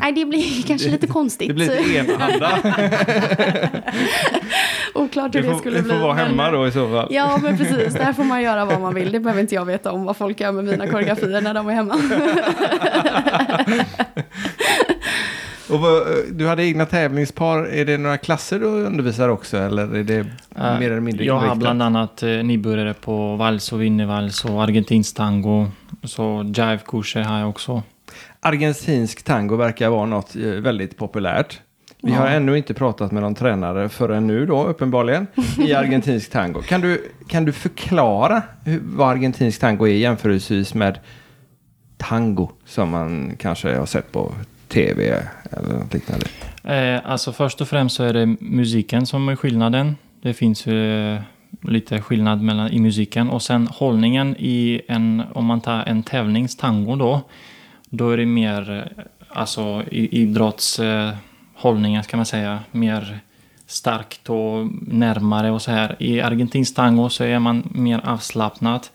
[0.00, 1.48] Nej, det blir kanske lite konstigt.
[1.48, 2.50] det blir lite enhanda.
[4.94, 5.92] Oklart hur Du det skulle du bli.
[5.92, 7.08] får vara men- hemma då i så fall.
[7.10, 7.94] Ja, men precis.
[7.94, 9.12] Där får man göra vad man vill.
[9.12, 11.74] Det behöver inte jag veta om vad folk gör med mina koreografier när de är
[11.74, 11.94] hemma.
[15.72, 17.58] Och vad, du hade egna tävlingspar.
[17.66, 19.56] Är det några klasser du undervisar också?
[19.56, 23.72] Eller är det Eh, mer eller mindre Jag har bland annat eh, nybörjare på vals
[23.72, 25.66] och wienervals och argentinsk tango.
[26.04, 27.82] Så jive-kurser har jag också.
[28.40, 31.60] Argentinsk tango verkar vara något eh, väldigt populärt.
[32.02, 32.18] Vi Ja.
[32.18, 35.26] har ännu inte pratat med någon tränare förrän nu då, uppenbarligen,
[35.58, 36.62] i argentinsk tango.
[36.62, 40.98] Kan du, kan du förklara hur, vad argentinsk tango är jämförelsevis med
[41.96, 44.32] tango som man kanske har sett på
[44.72, 46.26] tv eller något liknande?
[46.64, 49.96] Eh, alltså först och främst så är det musiken som är skillnaden.
[50.22, 51.20] Det finns ju eh,
[51.62, 53.30] lite skillnad mellan, i musiken.
[53.30, 57.20] Och sen hållningen i en, om man tar en tävlingstango då.
[57.90, 58.82] Då är det mer, eh,
[59.28, 63.20] alltså idrottshållningen eh, ska man säga, mer
[63.66, 65.96] starkt och närmare och så här.
[65.98, 68.86] I argentinsk tango så är man mer avslappnad.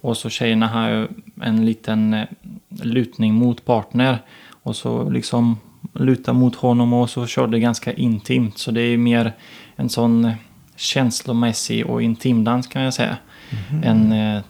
[0.00, 1.08] Och så tjejerna har ju
[1.42, 2.26] en liten
[2.68, 4.18] lutning mot partner.
[4.66, 5.58] Och så liksom
[5.92, 8.58] luta mot honom och så kör det ganska intimt.
[8.58, 9.32] Så det är mer
[9.76, 10.30] en sån
[10.76, 13.16] känslomässig och intim dans kan jag säga.
[13.84, 14.42] Än eh,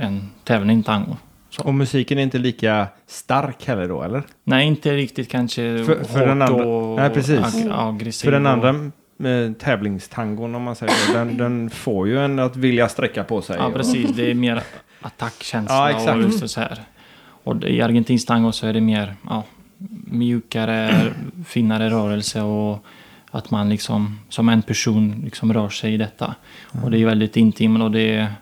[0.00, 1.16] en tävling tango.
[1.64, 4.22] Och musiken är inte lika stark heller då, eller?
[4.44, 7.38] Nej, inte riktigt kanske För- för den andra- och Nej, precis.
[7.70, 8.12] ag-.
[8.22, 8.68] För den och- andra
[9.30, 13.42] eh, tävlingstangon, om man säger så, den, den får ju en att vilja sträcka på
[13.42, 13.56] sig.
[13.58, 14.10] Ja, och- precis.
[14.10, 14.62] Det är mer
[15.00, 16.16] attackkänsla Ja, exakt.
[16.16, 16.78] och just så här.
[17.44, 19.44] Och i argentinsk tango så är det mer ja,
[20.04, 21.12] mjukare,
[21.46, 22.84] finare rörelse och
[23.30, 26.34] att man liksom som en person liksom rör sig i detta.
[26.82, 28.32] Och det är väldigt intimt och det är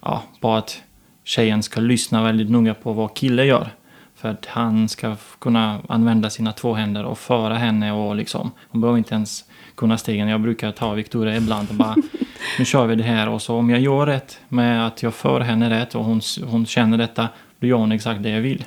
[0.00, 0.82] ja, bara att
[1.24, 3.68] tjejen ska lyssna väldigt noga på vad kille gör.
[4.14, 8.80] För att han ska kunna använda sina två händer och föra henne och liksom, hon
[8.80, 10.28] behöver inte ens kunna stegen.
[10.28, 11.96] Jag brukar ta Victoria ibland och bara,
[12.58, 15.40] nu kör vi det här och så om jag gör rätt med att jag för
[15.40, 17.28] henne rätt och hon, hon känner detta,
[17.60, 18.64] då gör hon exakt det jag vill.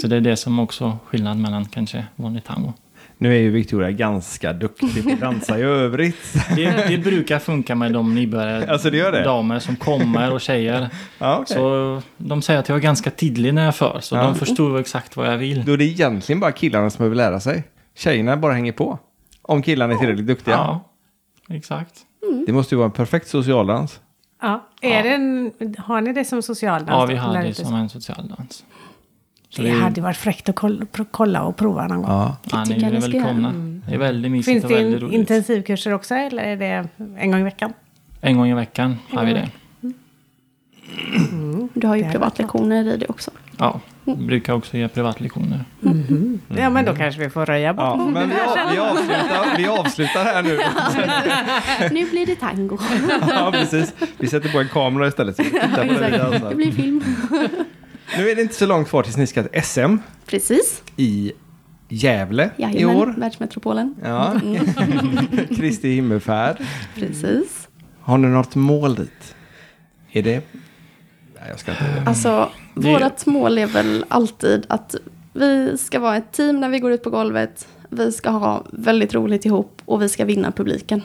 [0.00, 2.72] Så det är det som också är skillnad mellan kanske vanlig tango.
[3.20, 6.16] Nu är ju Victoria ganska duktig på att dansa i övrigt.
[6.56, 9.22] Det, det brukar funka med de nybörjare Alltså, det gör det?
[9.24, 10.88] damer som kommer och tjejer.
[11.18, 11.56] Ja, okej.
[11.56, 14.22] Så de säger att jag är ganska tydlig när jag för, så Ja.
[14.22, 15.64] de förstår exakt vad jag vill.
[15.64, 17.64] Då är det egentligen bara killarna som behöver lära sig.
[17.96, 18.98] Tjejerna bara hänger på.
[19.42, 20.54] Om killarna är tillräckligt duktiga.
[20.54, 20.90] Ja,
[21.56, 21.94] exakt.
[22.46, 24.00] Det måste ju vara en perfekt socialdans.
[24.40, 24.64] Ja.
[24.80, 25.02] Är Ja.
[25.02, 26.90] Det en, har ni det som socialdans?
[26.90, 28.64] Ja, vi har det som en socialdans.
[29.48, 30.56] Så Det det hade varit fräckt att
[31.10, 32.10] kolla, och prova någon gång.
[32.10, 32.36] Ja.
[32.50, 33.52] ja, ni är välkomna.
[33.88, 35.14] Det är väldigt mysigt Finns och det väldigt roligt.
[35.14, 37.72] intensivkurser också eller är det en gång i veckan?
[38.20, 39.48] En gång i veckan har vi det.
[41.74, 43.30] Du har ju Det privatlektioner i det också.
[43.58, 43.80] Ja,
[44.16, 45.64] brukar också ge privatlektioner.
[46.56, 49.66] Ja, men då kanske vi får röja bort Ja, men vi, av, vi, avslutar, vi
[49.66, 50.58] avslutar här nu.
[51.94, 52.78] Nu blir det tango.
[53.28, 53.94] Ja, precis.
[54.18, 55.36] Vi sätter på en kamera istället.
[55.36, 56.54] Så vi tittar på Det dansar.
[56.54, 57.04] blir film.
[58.18, 60.82] Nu är det inte så långt kvar tills ni ska till SM Precis.
[60.96, 61.32] i
[61.88, 63.14] Gävle i Jajamän, år.
[63.16, 63.94] världsmetropolen.
[64.04, 64.34] Ja.
[65.56, 66.56] Kristi himmelfärd.
[66.94, 67.68] Precis.
[68.00, 69.34] Har ni något mål dit?
[70.12, 70.42] Är det...
[71.40, 72.02] Nej, jag ska inte...
[72.06, 74.94] Alltså, Det- vårt mål är väl alltid att
[75.32, 77.68] vi ska vara ett team när vi går ut på golvet.
[77.88, 81.02] Vi ska ha väldigt roligt ihop och vi ska vinna publiken.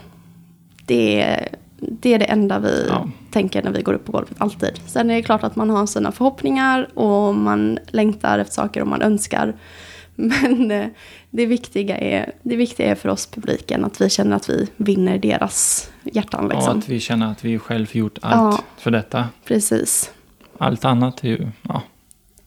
[0.85, 1.47] Det är
[1.79, 3.09] det, är det enda vi Ja.
[3.31, 4.79] tänker när vi går upp på golvet, alltid.
[4.87, 8.87] Sen är det klart att man har sina förhoppningar och man längtar efter saker och
[8.87, 9.53] man önskar.
[10.15, 10.85] Men eh,
[11.29, 15.17] det viktiga, är, det viktiga är för oss publiken att vi känner att vi vinner
[15.17, 16.47] deras hjärtan.
[16.49, 16.79] Liksom.
[16.79, 18.63] att vi känner att vi själv gjort allt Ja.
[18.77, 19.25] för detta.
[19.45, 20.11] Precis,
[20.57, 21.81] Allt annat är ju, ja,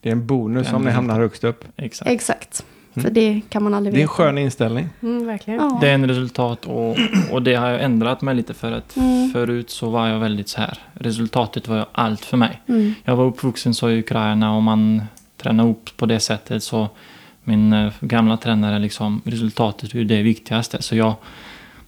[0.00, 1.64] Det är en bonus om ni hamnar högst upp.
[1.76, 2.10] exakt.
[2.10, 2.64] exakt.
[2.94, 4.12] För det kan man aldrig Det är en veta.
[4.12, 4.88] skön inställning.
[5.02, 5.60] Mm, verkligen.
[5.60, 5.78] Ja.
[5.80, 6.96] Det är en resultat och,
[7.32, 9.30] och det har jag ändrat mig lite för att Mm.
[9.32, 10.78] förut så var jag väldigt så här.
[10.94, 12.62] Resultatet var ju allt för mig.
[12.68, 12.94] Mm.
[13.04, 15.02] Jag var uppvuxen så i Ukraina och man
[15.36, 16.88] tränar upp på det sättet så
[17.44, 20.82] min eh, gamla tränare liksom resultatet är ju det viktigaste.
[20.82, 21.14] Så jag,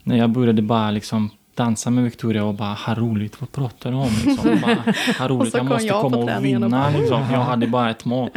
[0.03, 3.97] när jag började bara liksom dansa med Victoria och bara ha roligt, vad pratar du
[3.97, 4.11] om?
[4.27, 6.91] Liksom, bara, ha roligt, jag måste jag komma och och vinna.
[6.91, 7.23] Liksom.
[7.33, 8.31] Jag hade bara ett mål.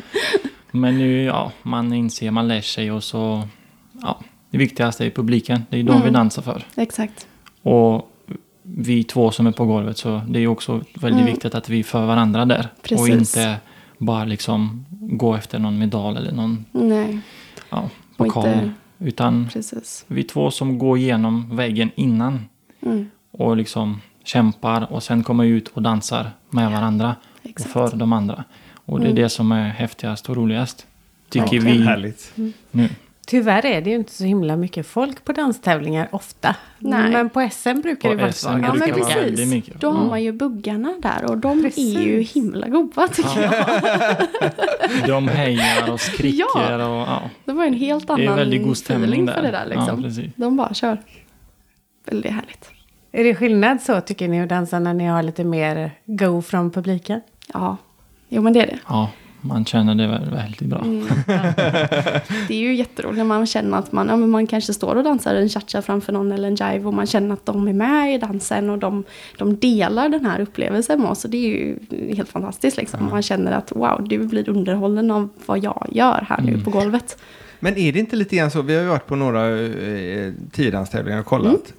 [0.71, 3.47] Men nu, ja, man inser, man lär sig och så,
[4.01, 4.19] ja,
[4.51, 5.65] det viktigaste är publiken.
[5.69, 6.13] Det är de vi Mm.
[6.13, 6.63] dansar för.
[6.75, 7.27] Exakt.
[7.61, 8.07] Och
[8.63, 11.25] vi två som är på golvet så det är också väldigt Mm.
[11.25, 12.67] viktigt att vi för varandra där.
[12.77, 13.09] Och Precis.
[13.37, 13.55] inte
[13.97, 17.19] bara liksom gå efter någon medalj eller någon Nej,
[17.69, 18.71] ja, Och pokal.
[18.99, 20.05] Utan precis.
[20.07, 22.45] vi två som går igenom väggen innan
[22.81, 23.09] Mm.
[23.31, 27.75] och liksom kämpar och sen kommer ut och dansar med varandra Exakt.
[27.75, 28.43] och för de andra.
[28.85, 29.23] Och det är Mm.
[29.23, 30.85] det som är häftigast och roligast.
[31.29, 32.33] Tycker Verkligen vi Härligt.
[32.71, 32.89] nu.
[33.27, 36.55] Tyvärr är det ju inte så himla mycket folk på danstävlingar ofta.
[36.79, 37.11] Nej.
[37.11, 39.47] Men på SM brukar På det SM vara Ja brukar men precis.
[39.49, 39.81] mycket.
[39.81, 40.07] Då har Mm.
[40.09, 41.97] man ju buggarna där och de Precis.
[41.97, 43.65] är ju himla goda tycker jag.
[45.07, 46.45] De hejar och skriker
[46.79, 46.85] Ja.
[46.87, 47.21] och ja.
[47.45, 49.33] Det var en helt annan Det är väldigt god stämning feeling där.
[49.33, 50.03] för det där Ja, liksom.
[50.03, 50.31] precis.
[50.35, 50.97] de bara kör.
[52.05, 52.69] Väldigt härligt.
[53.11, 56.71] Är det skillnad så tycker ni att dansa när ni har lite mer go från
[56.71, 57.21] publiken?
[57.53, 57.77] Ja,
[58.29, 58.79] jo men det är det.
[58.87, 59.09] Ja,
[59.41, 60.79] man känner det väl- väldigt bra.
[60.79, 61.07] Mm.
[62.47, 65.03] Det är ju jätteroligt när man känner att man, ja, men man kanske står och
[65.03, 68.15] dansar en cha-cha framför någon eller en jive och man känner att de är med
[68.15, 69.03] i dansen och de,
[69.37, 71.25] de delar den här upplevelsen med oss.
[71.25, 71.77] Och det är ju
[72.15, 73.09] helt fantastiskt liksom.
[73.09, 76.63] Man känner att wow, du blir underhållen av vad jag gör här nu Mm.
[76.63, 77.17] på golvet.
[77.59, 81.19] Men är det inte lite grann så, vi har ju varit på några eh, tiodanstävlingar
[81.19, 81.73] och kollat.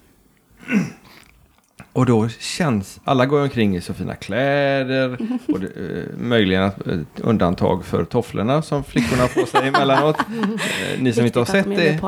[1.92, 5.18] Och då känns, alla går omkring i så fina kläder.
[5.48, 10.16] Och det, eh, möjligen ett ett undantag för tofflorna som flickorna får sig emellanåt.
[10.52, 12.00] Eh, ni som inte har sett det,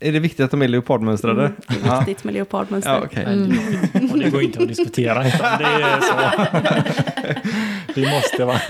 [0.00, 1.40] är det viktigt att de är leopardmönstrade?
[1.44, 1.98] Mm, det är Ja.
[1.98, 3.08] viktigt med leopardmönster.
[3.14, 3.22] Ja.
[3.24, 4.12] Väldigt viktigt.
[4.12, 5.28] Och det går inte att diskutera.
[5.28, 6.14] Utan det, är så.
[8.04, 8.60] Det måste vara.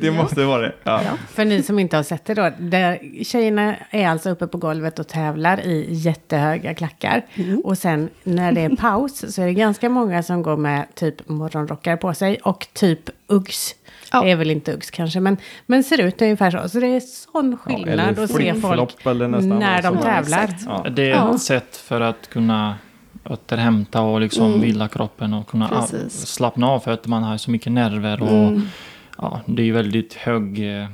[0.00, 0.72] det måste vara det.
[0.82, 1.00] Ja.
[1.34, 2.50] För ni som inte har sett det då.
[2.58, 7.22] Där tjejerna är alltså uppe på golvet och tävlar i jättehöga klackar.
[7.64, 11.28] Och sen när det är paus så är det ganska många som går med typ
[11.28, 13.74] morgonrockar på sig och typ Uggs.
[14.12, 14.22] Ja.
[14.22, 16.68] Det är väl inte Uggs kanske, men, men ser ut ungefär så.
[16.68, 20.48] Så det är sån skillnad att se folk när de tävlar.
[20.66, 20.86] Ja.
[20.90, 21.34] Det är Ja.
[21.34, 22.74] ett sätt för att kunna
[23.30, 26.26] återhämta och liksom vila kroppen och kunna a- Precis.
[26.26, 28.60] slappna av för att man har så mycket nerver och
[29.18, 30.86] ja, det är ju väldigt hög eh,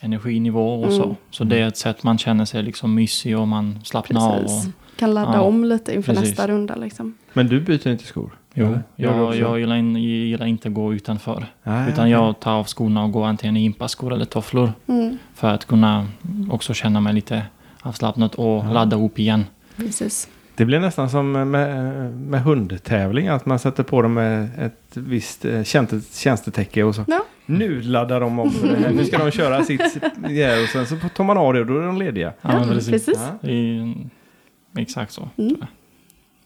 [0.00, 1.16] energinivå och så.
[1.30, 4.34] Så det är ett sätt man känner sig liksom mysig och man slappnar av.
[4.36, 4.68] Och, Precis.
[4.96, 6.28] Kan ladda Ja, om lite inför precis.
[6.30, 7.14] nästa runda liksom.
[7.32, 8.38] Men du byter inte skor?
[8.54, 8.82] jo, Eller?
[8.96, 11.46] Jag, jag gillar, in, gillar inte att gå utanför.
[11.62, 14.72] Nej, utan jag tar av skorna och går antingen i gympaskor eller tofflor.
[14.86, 16.06] Mm, För att kunna
[16.50, 17.42] också känna mig lite
[17.82, 18.72] avslappnad och Ja.
[18.72, 19.44] ladda upp igen.
[19.76, 20.28] precis.
[20.56, 21.46] Det blir nästan som med,
[22.16, 27.04] med hundtävling, att man sätter på dem ett visst eh, tjänste, tjänstetäcke och så.
[27.08, 27.24] Ja.
[27.46, 28.48] Nu laddar de om.
[28.48, 29.96] Eh, nu ska de köra sitt
[30.28, 32.32] ja, och sen så tar man av det och då är de lediga.
[32.40, 33.08] Ja, men precis.
[33.08, 33.38] Ja.
[33.40, 33.94] Det är
[34.82, 35.28] exakt så.
[35.36, 35.56] Mm.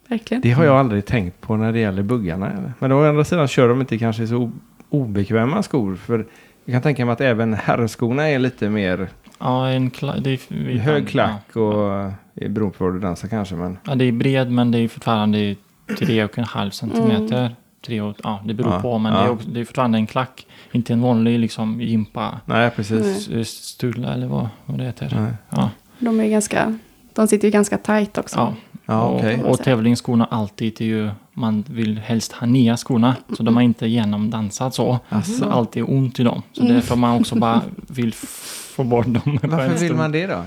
[0.09, 0.40] Verkligen.
[0.40, 2.51] Det har jag aldrig tänkt på när det gäller buggarna.
[2.51, 2.73] eller?
[2.79, 4.53] Men å andra sidan kör de inte kanske så
[4.88, 5.96] obekväma skor.
[5.96, 6.27] För
[6.64, 9.09] jag kan tänka mig att även herrskorna är lite mer
[9.40, 13.29] Ja, en kla- det är, vi hög klack och eh, beroende på vad du dansar
[13.29, 13.55] kanske.
[13.55, 15.57] Men Ja, det är bred men det är fortfarande
[15.98, 17.57] tre och en halv centimeter.
[17.87, 19.18] Tre och, ja, det beror Ja, på men ja.
[19.20, 20.46] det, är också, det är fortfarande en klack.
[20.72, 23.29] Inte en vanlig liksom gympa nej, precis.
[23.31, 23.40] Nej.
[23.40, 25.09] s- stulla eller vad, vad det heter.
[25.20, 25.33] Nej.
[25.50, 26.79] Ja, De är ganska,
[27.14, 28.38] de sitter ju ganska tajt också.
[28.38, 28.55] ja.
[28.87, 29.42] Ja, och, okej.
[29.44, 33.16] och tävlingsskorna alltid är ju, man vill helst ha nya skorna.
[33.37, 34.98] Så de har inte genomdansat så.
[35.09, 35.33] Asså.
[35.33, 36.42] Så alltid är ont i dem.
[36.53, 39.38] Så därför man också bara vill få bort dem.
[39.42, 40.42] Varför vill man det då?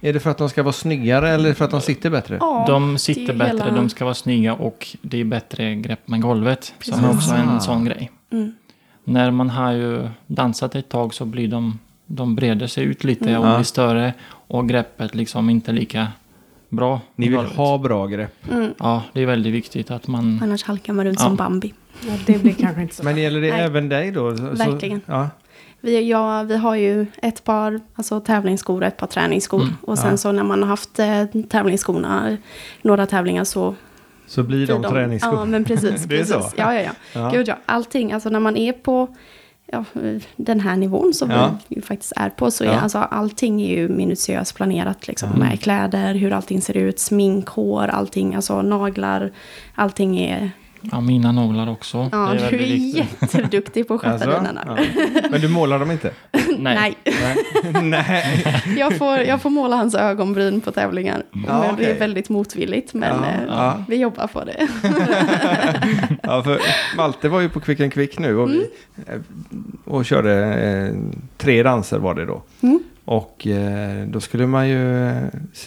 [0.00, 2.36] Är det för att de ska vara snyggare eller för att de sitter bättre?
[2.40, 6.08] Ja, De sitter är bättre, hela- de ska vara snygga och det är bättre grepp
[6.08, 6.74] med golvet.
[6.80, 7.16] Som är Precis.
[7.16, 8.10] också en sån grej.
[8.32, 8.52] Mm.
[9.04, 13.28] När man har ju dansat ett tag så blir de, de breder sig ut lite
[13.30, 13.42] Mm.
[13.42, 14.12] och blir större.
[14.30, 16.08] Och greppet liksom inte lika
[16.72, 17.00] bra.
[17.16, 18.34] Ni vill ha bra grepp.
[18.50, 18.74] Mm.
[18.78, 20.40] Ja, det är väldigt viktigt att man...
[20.42, 21.24] Annars halkar man runt Ja.
[21.24, 21.74] som Bambi.
[22.08, 23.60] Ja, det blir kanske inte så Men gäller det Nej.
[23.60, 24.30] även dig då?
[24.30, 25.00] Verkligen.
[25.00, 25.30] Så, ja.
[25.80, 29.62] Vi, ja, vi har ju ett par alltså, tävlingsskor och ett par träningsskor.
[29.62, 30.16] Mm, och sen ja.
[30.16, 32.36] så när man har haft eh, tävlingsskorna,
[32.82, 33.74] några tävlingar så
[34.26, 35.34] så blir de blir träningsskor.
[35.34, 36.04] Ja, men precis.
[36.08, 36.34] Det är precis.
[36.34, 36.50] så?
[36.56, 36.90] Ja, ja, ja.
[37.12, 37.30] Ja.
[37.30, 37.58] Gud, ja.
[37.66, 39.16] Allting, alltså när man är på
[39.72, 39.84] ja,
[40.36, 41.58] den här nivån som Ja.
[41.68, 42.80] vi faktiskt är på så Ja.
[42.80, 45.28] alltså allting är ju minutiöst planerat liksom.
[45.32, 45.38] Ja.
[45.38, 49.32] Med kläder, hur allting ser ut, smink, hår, allting, alltså naglar.
[49.74, 50.50] Allting är,
[50.90, 52.08] Ja, mina naglar också.
[52.12, 53.22] ja det är du är väldigt viktigt.
[53.34, 54.28] jätteduktig på att sköta Alltså?
[54.30, 54.86] dina naglar.
[55.14, 55.20] Ja.
[55.30, 56.10] Men du målar dem inte?
[56.58, 56.94] Nej.
[57.04, 57.36] Nej,
[57.82, 58.46] Nej.
[58.78, 61.22] Jag får, jag får måla hans ögonbryn på tävlingar.
[61.32, 61.84] Ja, men det okej.
[61.90, 63.84] är väldigt motvilligt, men Ja, eh, ja.
[63.88, 64.68] vi jobbar på det.
[66.22, 66.58] Ja, för
[66.96, 68.66] Malte var ju på Quick and Quick nu och, vi,
[69.06, 69.20] eh,
[69.84, 70.94] och körde eh,
[71.36, 72.42] tre danser var det då.
[72.60, 72.82] Mm.
[73.04, 75.22] Och eh, då skulle man ju eh,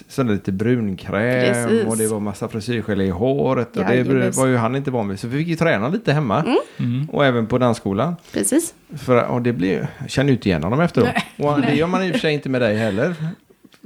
[0.07, 1.87] sådär lite brunkräm Precis.
[1.87, 3.77] och det var massa frisyrgelé i håret.
[3.77, 4.31] Och det Jajamän.
[4.31, 5.19] var ju han inte van vid.
[5.19, 6.55] Så vi fick ju träna lite hemma.
[6.77, 7.09] Mm.
[7.09, 8.15] Och även på dansskolan.
[8.33, 8.73] Precis.
[8.97, 11.09] För, och det blir, jag känner ju inte igen honom efteråt.
[11.37, 13.15] Och det gör man i och för sig inte med dig heller.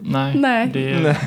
[0.04, 0.70] Nej, Nej.
[0.74, 1.18] Det,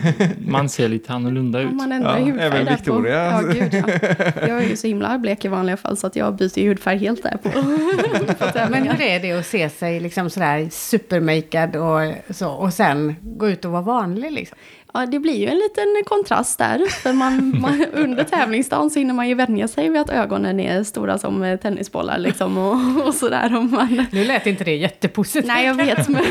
[0.47, 1.73] man ser lite annorlunda ut.
[1.73, 3.41] Man ändrar Ja, hudfärg även Victoria.
[3.41, 4.09] På, ja, gud, ja.
[4.49, 6.99] Jag är ju så himla blek i vanliga fall så att jag byter ju hudfärg
[6.99, 7.49] helt där på.
[8.53, 13.15] på Men hur är det att se sig liksom sådär supermakead och så och sen
[13.23, 14.59] gå ut och vara vanlig liksom?
[14.95, 16.87] Ja, det blir ju en liten kontrast där.
[17.03, 20.83] För man, man, under tävlingsdagen så hinner man ju vänja sig vid att ögonen är
[20.85, 23.57] stora som tennisbollar liksom och, och sådär.
[23.57, 25.47] Och man, Nu lät inte det jättepositivt.
[25.47, 26.25] nej, jag vet, men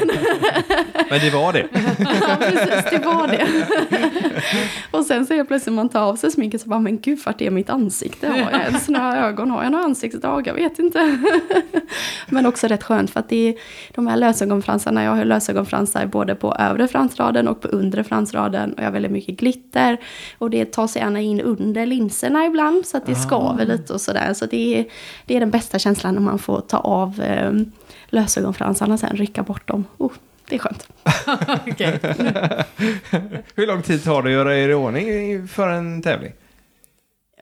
[1.09, 1.67] Men det var det.
[1.99, 3.47] ja, precis, det var det.
[4.91, 7.41] och sen så är plötsligt man tar av sig sminket så bara, men gud, vart
[7.41, 8.27] är mitt ansikte?
[8.27, 9.51] Har jag ens några ögon?
[9.51, 10.47] Har jag några ansiktsdrag?
[10.47, 11.17] Jag vet inte.
[12.29, 13.55] men också rätt skönt för att det är
[13.95, 18.79] de här lösögonfransarna, jag har lösögonfransar både på övre fransraden och på undre fransraden och
[18.79, 19.97] jag har väldigt mycket glitter
[20.37, 24.01] och det tar sig gärna in under linserna ibland så att det skaver lite och
[24.01, 24.33] sådär.
[24.33, 24.85] Så det är,
[25.25, 27.51] det är den bästa känslan när man får ta av eh,
[28.09, 29.85] lösögonfransarna sen, rycka bort dem.
[29.97, 30.11] Oh,
[30.49, 30.87] det är skönt.
[33.55, 36.31] Hur lång tid tar det att göra er i ordning för en tävling?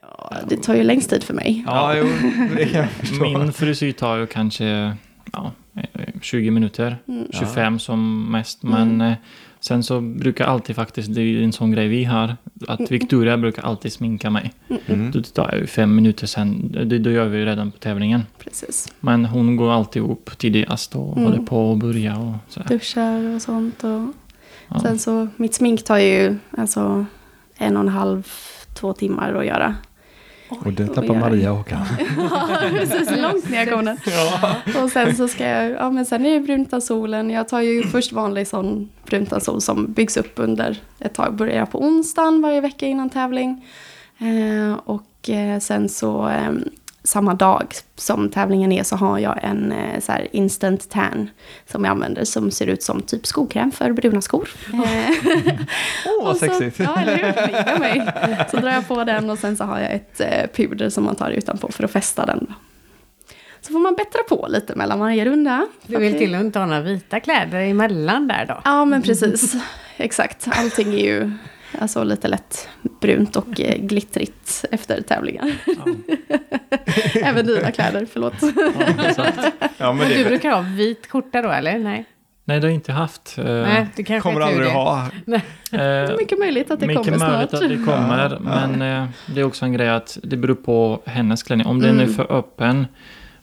[0.02, 1.64] Ja, det tar ju längst tid för mig.
[1.66, 2.06] Ja, jo,
[2.56, 3.38] det kan jag förstå.
[3.38, 4.96] Min frisyr tar ju kanske
[5.32, 5.52] ja,
[5.92, 7.26] eh, 20 minuter, Mm.
[7.32, 8.62] 25 som mest.
[8.62, 9.12] Men eh,
[9.60, 12.36] sen så brukar alltid faktiskt, det är en sån grej vi har,
[12.68, 14.52] att Victoria brukar alltid sminka mig.
[14.86, 15.10] Mm.
[15.10, 18.22] Då tar jag fem minuter sen, det, då gör vi ju redan på tävlingen.
[18.38, 18.92] Precis.
[19.00, 21.30] Men hon går alltid upp tidigast och Mm.
[21.30, 22.68] håller på och börja och sådär.
[22.68, 23.84] Duschar och sånt.
[23.84, 24.00] Och
[24.74, 24.80] Ja.
[24.80, 27.04] Sen så, mitt smink tar ju alltså
[27.56, 28.26] en och en halv,
[28.74, 29.74] två timmar att göra.
[30.50, 31.14] Och det tappar.
[31.14, 31.86] Maria och Håkan.
[32.70, 33.98] Precis, långt ner kom den.
[34.82, 37.30] Och sen så ska jag, ja men sen är det bruntansolen.
[37.30, 41.34] Jag tar ju först vanlig sån bruntansol som byggs upp under ett tag.
[41.34, 43.64] Börjar på onsdagen varje vecka innan tävling.
[44.18, 46.52] Eh, och eh, sen så eh,
[47.10, 51.30] samma dag som tävlingen är så har jag en eh, så här instant tan
[51.72, 54.48] som jag använder som ser ut som typ skokräm för bruna skor.
[54.72, 54.80] Åh,
[56.22, 56.78] vad och så- sexigt.
[56.78, 57.78] Ja, eller hur?
[57.78, 58.12] Mig.
[58.50, 61.14] Så drar jag på den och sen så har jag ett eh, puder som man
[61.14, 62.54] tar utanpå för att fästa den.
[63.60, 65.66] Så får man bättra på lite mellan varje runda.
[65.86, 68.60] Du vill till och inte ha några vita kläder emellan där då?
[68.64, 69.54] Ja, men precis.
[69.96, 70.48] Exakt.
[70.52, 71.32] Allting är ju
[71.78, 72.68] alltså, lite lätt
[73.00, 75.52] brunt och eh, glittrigt efter tävlingar.
[77.22, 78.34] Även dina kläder, förlåt.
[79.16, 79.26] Ja.
[79.78, 81.78] Ja, men Men du det brukar ha vit skjorta då eller?
[81.78, 82.04] Nej,
[82.44, 83.38] Nej, det har jag inte haft.
[83.38, 84.72] Eh, Nej det kanske kommer är aldrig det.
[84.72, 85.06] ha.
[86.10, 87.62] eh, Mycket möjligt att det mycket kommer möjligt snart.
[87.62, 91.42] att det kommer, men eh, det är också en grej att det beror på hennes
[91.42, 91.66] klänning.
[91.66, 92.14] Om den är Mm.
[92.14, 92.86] för öppen,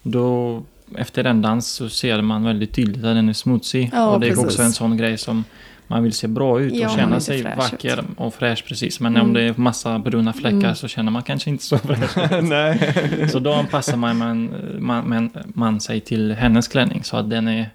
[0.01, 0.63] då
[0.97, 3.89] efter ändan så ser man väldigt tydligt att den är smutsig.
[3.93, 4.45] Ja, och det är precis.
[4.45, 5.43] också en sån grej som
[5.87, 8.05] man vill se bra ut Ja, och man känna sig vacker ut.
[8.17, 8.99] och fräsch precis.
[8.99, 9.27] Men Mm.
[9.27, 10.75] om det är massa bruna fläckar Mm.
[10.75, 12.17] så känner man kanske inte så fräsch.
[12.43, 12.93] Nej.
[13.31, 17.69] Så då anpassar man, man, man, man, sig till hennes klänning så att den är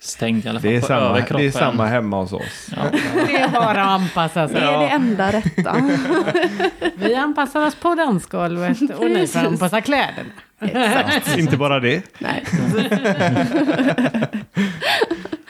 [0.00, 1.36] stängd i alla fall Det är, på samma, överkroppen.
[1.36, 2.68] det är samma hemma hos oss.
[2.76, 2.82] Ja.
[3.26, 4.62] Det är bara att anpassa Det sig.
[4.62, 5.76] är det enda rätta.
[6.96, 10.28] Vi anpassar oss på dansgolvet och ni får anpassa kläderna.
[10.60, 11.38] Exakt.
[11.38, 12.02] Inte bara det.
[12.18, 12.44] Nej.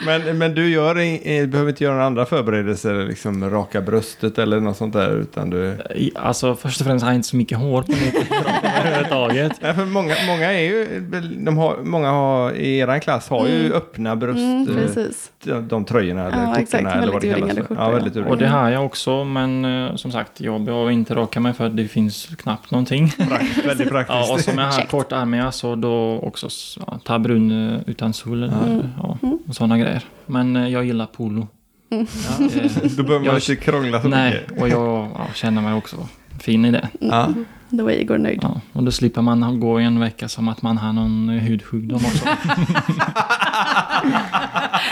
[0.07, 4.61] Men, men du gör, eh, behöver inte göra några andra förberedelser, liksom raka bröstet eller
[4.61, 5.77] något sånt där, utan du...
[6.15, 8.15] Alltså först och främst har jag inte så mycket hår på mitt
[8.79, 9.53] överhuvudtaget.
[9.62, 11.01] Nej, för många, många är ju,
[11.45, 13.72] de har, många har, i eran klass har ju Mm.
[13.72, 15.31] öppna bröst, Mm, eh, precis.
[15.45, 16.85] de, de tröjorna eller Ja, skjortorna exakt.
[16.97, 17.91] eller vad det kallas skjortor, Ja, ja.
[17.91, 21.53] väldigt Och det har jag också, men eh, som sagt, jag behöver inte raka mig
[21.53, 23.09] för att det finns knappt någonting.
[23.29, 24.18] Prakt, väldigt praktiskt.
[24.29, 26.49] Ja, och som jag har kortärmiga så då också
[26.87, 28.83] ja, ta brun eh, utan sol Mm.
[29.03, 29.18] ja,
[29.49, 30.03] och sådana grejer.
[30.26, 31.47] Men jag gillar polo.
[31.91, 32.07] Mm.
[32.39, 34.62] Ja, eh, Då behöver man Jag- inte krångla så nej, mycket.
[34.62, 35.97] och jag ja, känner mig också
[36.41, 36.89] fin i det.
[37.01, 37.29] Ja.
[37.71, 38.39] Då är Igor nöjd.
[38.43, 41.43] Ja, och då slipper man gå i en vecka som att man har någon eh,
[41.43, 42.29] hudsjukdom också.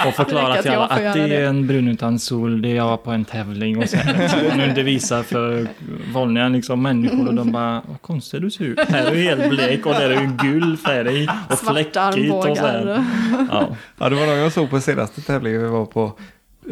[0.06, 3.10] och förklara till alla att det är en brun utan sol, det är jag på
[3.10, 5.68] en tävling och sen och undervisa för
[6.14, 8.80] vanliga liksom, människor och de bara vad konstig du ser ut.
[8.88, 12.56] Här är du helt blek och där är du gul färg och Svarta fläckigt och
[12.56, 13.04] så armbågar.
[13.50, 13.68] Ja,
[13.98, 16.12] ja, det var någon jag såg på senaste tävlingen vi var på.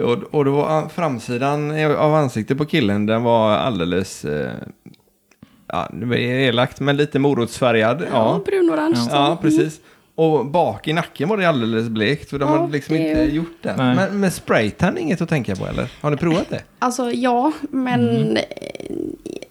[0.02, 4.24] Och, och det var ah, framsidan av ansiktet på killen, den var alldeles...
[4.24, 4.52] Eh,
[5.66, 8.00] ja, det var elakt, men lite morotsfärgad.
[8.02, 8.96] Ja, Ja, brunorange.
[8.96, 9.10] så.
[9.10, 9.80] ja precis.
[10.16, 13.10] Och bak i nacken var det alldeles blekt, för de Ja, hade liksom det är
[13.10, 13.76] inte ju- gjort det.
[13.76, 13.96] Nej.
[13.96, 15.88] Men med spraytan inget att tänka på eller?
[16.00, 16.62] Har ni provat det?
[16.78, 18.36] Alltså ja, men Mm.
[18.36, 18.42] eh,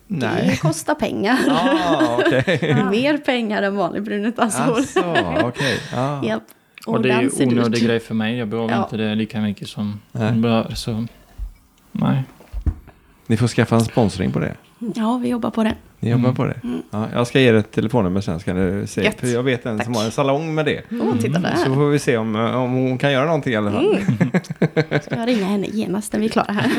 [0.08, 0.48] Nej.
[0.50, 1.38] det kostar pengar.
[1.50, 2.76] Ah, okej.
[2.92, 4.62] Mer pengar än vanlig brun utan sol.
[4.76, 5.00] Alltså,
[5.44, 5.80] okej.
[5.94, 6.26] Ja.
[6.26, 6.44] Japp.
[6.86, 7.84] och det är ju onödig dyrt.
[7.84, 8.38] grej för mig.
[8.38, 8.84] Jag behöver Ja.
[8.84, 10.32] inte det lika mycket som Nej.
[10.32, 10.72] bör.
[10.76, 11.06] Så
[11.92, 12.24] nej.
[13.28, 14.56] Ni får skaffa en sponsring på det.
[14.96, 15.76] Ja, vi jobbar på det.
[16.04, 16.36] Ni jobbar Mm.
[16.36, 16.60] på det?
[16.92, 19.04] Ja, jag ska ge er ett telefonnummer sen ska ni se.
[19.04, 19.20] Gött.
[19.20, 19.98] För jag vet en som Tack.
[19.98, 20.82] har en salong med det.
[20.92, 21.56] Åh, titta där.
[21.56, 23.98] Så får vi se om, om hon kan göra någonting i alla fall.
[25.04, 26.70] Ska jag ringa henne genast när vi är klara här.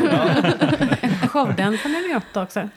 [1.29, 2.69] Showdansen är det något också.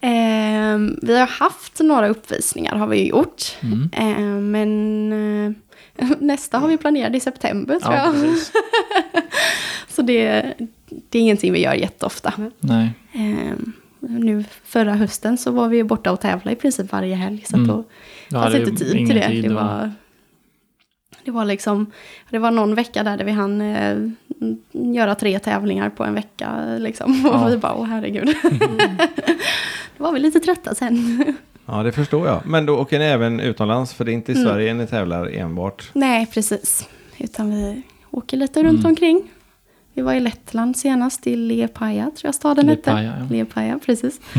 [0.00, 3.42] Ehm, vi har haft några uppvisningar har vi ju gjort.
[3.60, 3.90] Mm.
[3.92, 5.12] Ehm, men
[5.96, 8.34] eh, nästa har vi planerat i september tror Ja, jag.
[9.88, 10.42] Så det,
[11.10, 12.32] det är ingenting vi gör jätteofta.
[12.60, 12.90] Nej.
[14.08, 17.44] Nu förra hösten så var vi borta och tävlade i princip varje helg.
[17.46, 17.68] Så Mm.
[17.68, 17.84] då
[18.30, 19.28] fanns hade inte tid till det.
[19.28, 19.92] tid det, var,
[21.24, 21.90] det var liksom,
[22.30, 23.96] det var någon vecka där, där vi hann eh,
[24.72, 26.76] göra tre tävlingar på en vecka.
[26.78, 27.20] Liksom.
[27.24, 27.44] Ja.
[27.46, 28.36] Och vi bara, åh herregud.
[29.98, 31.24] Då var vi lite trötta sen.
[31.66, 32.40] Ja, det förstår jag.
[32.46, 34.46] Men då åker ni även utomlands, för det är inte i Mm.
[34.48, 35.90] Sverige ni tävlar enbart.
[35.92, 36.88] Nej, precis.
[37.18, 38.86] Utan vi åker lite runt Mm.
[38.90, 39.22] omkring.
[39.94, 42.90] Vi var i Lettland senast, i Liepaja tror jag staden hette.
[42.90, 43.26] Liepaja, ja.
[43.30, 44.20] Liepaja, precis.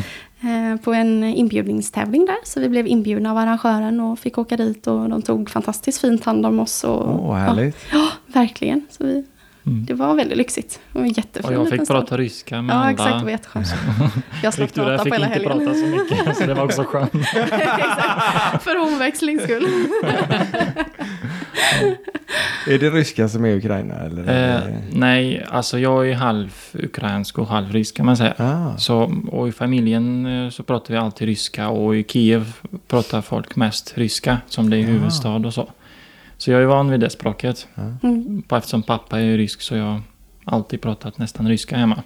[0.45, 2.35] Eh, på en inbjudningstävling där.
[2.43, 4.87] Så vi blev inbjudna av arrangören och fick åka dit.
[4.87, 6.83] Och de tog fantastiskt fint hand om oss.
[6.83, 7.77] Och, Åh, härligt.
[7.91, 8.07] Ja, ja,
[8.39, 8.81] verkligen.
[8.89, 9.25] Så vi,
[9.65, 9.85] Mm.
[9.85, 10.79] det var väldigt lyxigt.
[10.93, 11.87] En jättefin Och jag fick stad.
[11.97, 12.91] prata ryska med Ja, alla.
[12.91, 13.17] exakt.
[13.19, 13.67] Det var jätteskönt.
[14.43, 15.59] Jag slapp prata fick på hela inte helgen.
[15.65, 17.11] prata så mycket, så det var också skönt.
[18.63, 19.67] För omväxlings skull.
[22.67, 23.95] Är det ryska som är Ukraina?
[23.95, 24.55] Eller?
[24.57, 28.33] Eh, nej, alltså jag är halv ukrainsk och halv rysk kan man säga.
[28.37, 28.77] Ah.
[28.77, 32.53] Så, och i familjen eh, så pratar vi alltid ryska och i Kiev
[32.87, 35.69] pratar folk mest ryska som det är huvudstad och så.
[36.37, 37.67] Så jag är van vid det språket.
[38.03, 38.43] Mm.
[38.47, 40.01] Bara Eftersom pappa är rysk så jag har
[40.45, 42.03] alltid pratat nästan ryska hemma.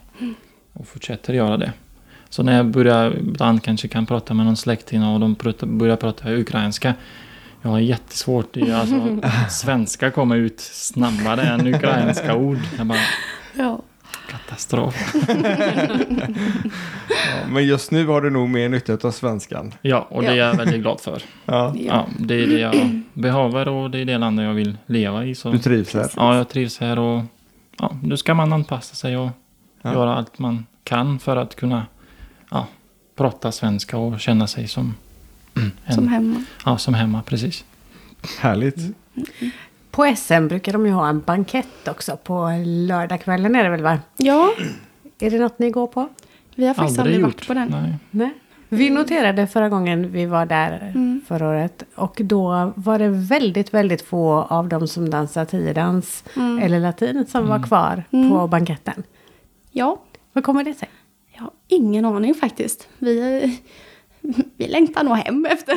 [0.73, 1.73] Och fortsätter göra det.
[2.29, 6.33] Så när jag börjar, ibland kanske kan prata med någon släkting och de börjar prata
[6.33, 6.93] ukrainska.
[7.67, 9.17] Jag har jättesvårt, i, alltså,
[9.49, 12.59] svenska kommer ut snabbare än ukrainska ord.
[12.77, 12.97] Jag bara,
[13.57, 13.81] Ja.
[14.29, 15.13] katastrof.
[17.09, 19.73] Ja, men just nu har du nog mer nytta av svenskan.
[19.81, 21.21] Ja, och det är jag väldigt glad för.
[21.45, 21.73] Ja.
[21.77, 25.35] Ja, det är det jag behöver och det är det landet jag vill leva i.
[25.35, 25.51] Så.
[25.51, 26.09] Du trivs här.
[26.15, 27.21] Ja, jag trivs här och
[27.79, 29.29] ja, nu ska man anpassa sig och
[29.81, 29.93] Ja.
[29.93, 31.85] göra allt man kan för att kunna
[32.51, 32.67] ja,
[33.15, 34.95] prata svenska och känna sig som,
[35.85, 36.43] en, Som hemma.
[36.65, 37.21] Ja, som hemma.
[37.21, 37.65] Precis.
[38.39, 38.77] Härligt.
[39.91, 42.17] På SM brukar de ju ha en bankett också.
[42.17, 43.99] På lördagskvällen är det väl va?
[44.17, 44.49] Ja,
[45.19, 46.09] Är det något ni går på?
[46.55, 47.67] vi har faktiskt aldrig, varit på den.
[47.69, 47.93] Nej.
[48.11, 48.33] Nej.
[48.69, 51.21] Vi noterade förra gången vi var där Mm.
[51.27, 51.83] förra året.
[51.95, 56.59] Och då var det väldigt, väldigt få av dem som dansar tiodans Mm.
[56.59, 58.29] eller latin som var kvar Mm.
[58.29, 59.03] på banketten.
[59.71, 60.01] Ja,
[60.33, 60.89] Vad kommer det sig?
[61.35, 62.87] jag har ingen aning faktiskt.
[62.97, 63.59] Vi,
[64.57, 65.75] vi längtar nog hem efter.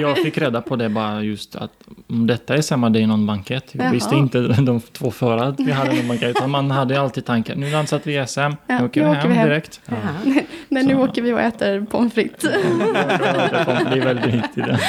[0.00, 1.70] Jag, fick reda på det bara just att
[2.08, 3.64] om detta är samma day någon bankett.
[3.72, 3.92] Jag Jaha.
[3.92, 6.30] visste inte de två före att vi hade någon bankett.
[6.30, 9.20] Utan man hade alltid tanken, nu dansat vi SM, Ja, nu åker nu vi åker
[9.20, 9.48] hem vi hem.
[9.48, 9.80] direkt.
[9.86, 9.98] Jaha.
[10.68, 11.00] Men nu Så.
[11.04, 12.42] åker vi och äter pommes frites.
[12.42, 14.64] Det är väldigt viktigt.
[14.64, 14.80] det.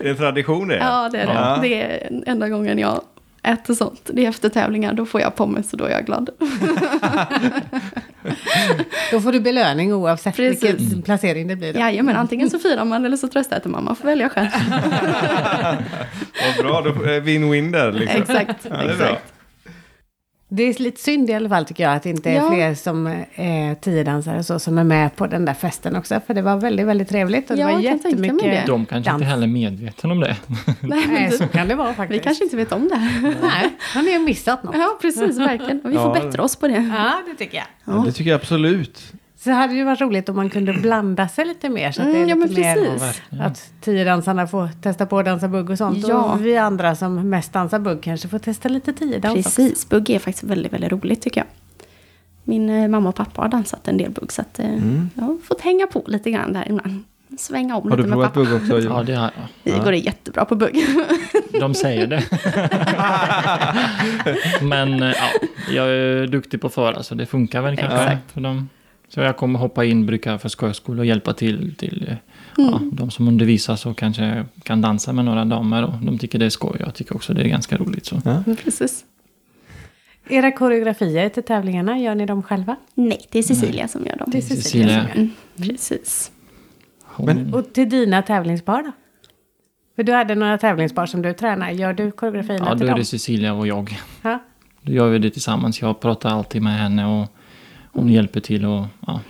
[0.00, 0.76] Det är en tradition det.
[0.76, 1.32] Ja, det är det.
[1.32, 1.58] Ja.
[1.62, 3.00] Det är enda gången jag
[3.42, 4.10] äter sånt.
[4.14, 6.30] Det är efter tävlingar, då får jag pommes och då är jag glad.
[9.10, 10.62] Då får du belöning oavsett Precis.
[10.62, 11.72] vilken placering det blir.
[11.72, 11.80] Då.
[11.80, 13.84] Jajamän, antingen så firar man eller så tröstäter man.
[13.84, 14.48] Man får välja själv.
[16.56, 18.22] Vad bra, då är win-win där liksom.
[18.22, 18.66] exakt.
[18.70, 19.18] Ja, det är bra.
[20.48, 22.48] Det är lite synd i alla fall tycker jag att det inte är Ja.
[22.50, 26.20] fler som är tiodansare så som är med på den där festen också.
[26.26, 28.62] För det var väldigt, väldigt trevligt och det Ja, var tänka mig jättemycket det.
[28.66, 29.20] De kanske dans.
[29.22, 30.36] inte heller är medvetna om det.
[30.80, 32.24] Nej, men Nej, så kan det vara vi faktiskt.
[32.24, 33.10] kanske inte vet om det.
[33.42, 34.74] Nej, har ni missat något?
[34.76, 35.80] Ja, precis, verkligen.
[35.80, 36.24] Och vi får Ja.
[36.24, 36.90] bättra oss på det.
[36.96, 37.66] Ja, det tycker jag.
[37.84, 39.12] Ja, det tycker jag absolut.
[39.46, 41.92] Så hade det ju varit roligt om man kunde blanda sig lite mer.
[41.92, 42.98] Så att det är Mm, ja, lite men
[43.40, 46.08] mer att tiodansarna får testa på att dansa bugg och sånt.
[46.08, 46.22] Ja.
[46.32, 49.62] Och vi andra som mest dansar bugg kanske får testa lite tiodans också.
[49.62, 51.46] Precis, bugg är faktiskt väldigt, väldigt roligt tycker jag.
[52.44, 54.66] Min eh, mamma och pappa har dansat en del bugg så att, eh,
[55.14, 57.02] jag har fått hänga på lite grann där ibland.
[57.38, 57.90] Svänga om Mm.
[57.90, 58.44] Har lite du med provat pappa.
[58.68, 58.88] bugg också?
[58.88, 59.30] Ja, det har
[59.64, 59.74] jag.
[59.76, 60.84] Det går det jättebra på bugg.
[61.60, 62.22] De säger det.
[64.64, 65.28] Men eh, ja,
[65.70, 67.98] jag är duktig på föra så det funkar väl kanske.
[67.98, 68.32] Exakt.
[68.32, 68.68] För dem.
[69.08, 72.16] Så jag kommer hoppa in, brukar för skojs skull och hjälpa till, till eh,
[72.58, 72.70] Mm.
[72.72, 76.44] ja, de som undervisar så kanske kan dansa med några damer och de tycker det
[76.46, 76.76] är skoj.
[76.80, 78.06] Jag tycker också det är ganska roligt.
[78.06, 78.20] Så.
[78.24, 78.42] Ja.
[78.64, 79.04] precis.
[80.28, 82.76] Era koreografier till tävlingarna, gör ni dem själva?
[82.94, 84.28] Nej, det är Cecilia som gör dem.
[84.32, 85.00] Det är Cecilia Cecilia.
[85.00, 85.16] som gör.
[85.16, 86.30] Mm, precis.
[87.18, 88.92] Men- Och till dina tävlingspar då?
[89.96, 91.70] För du hade några tävlingspar som du tränar.
[91.70, 92.98] Gör du koreografierna ja, till då är dem?
[92.98, 93.98] det Cecilia och jag.
[94.22, 94.38] Ja.
[94.82, 95.80] Då gör vi det tillsammans.
[95.82, 97.28] Jag pratar alltid med henne och
[97.96, 98.64] hon hjälper till.
[98.64, 99.20] Och, ja,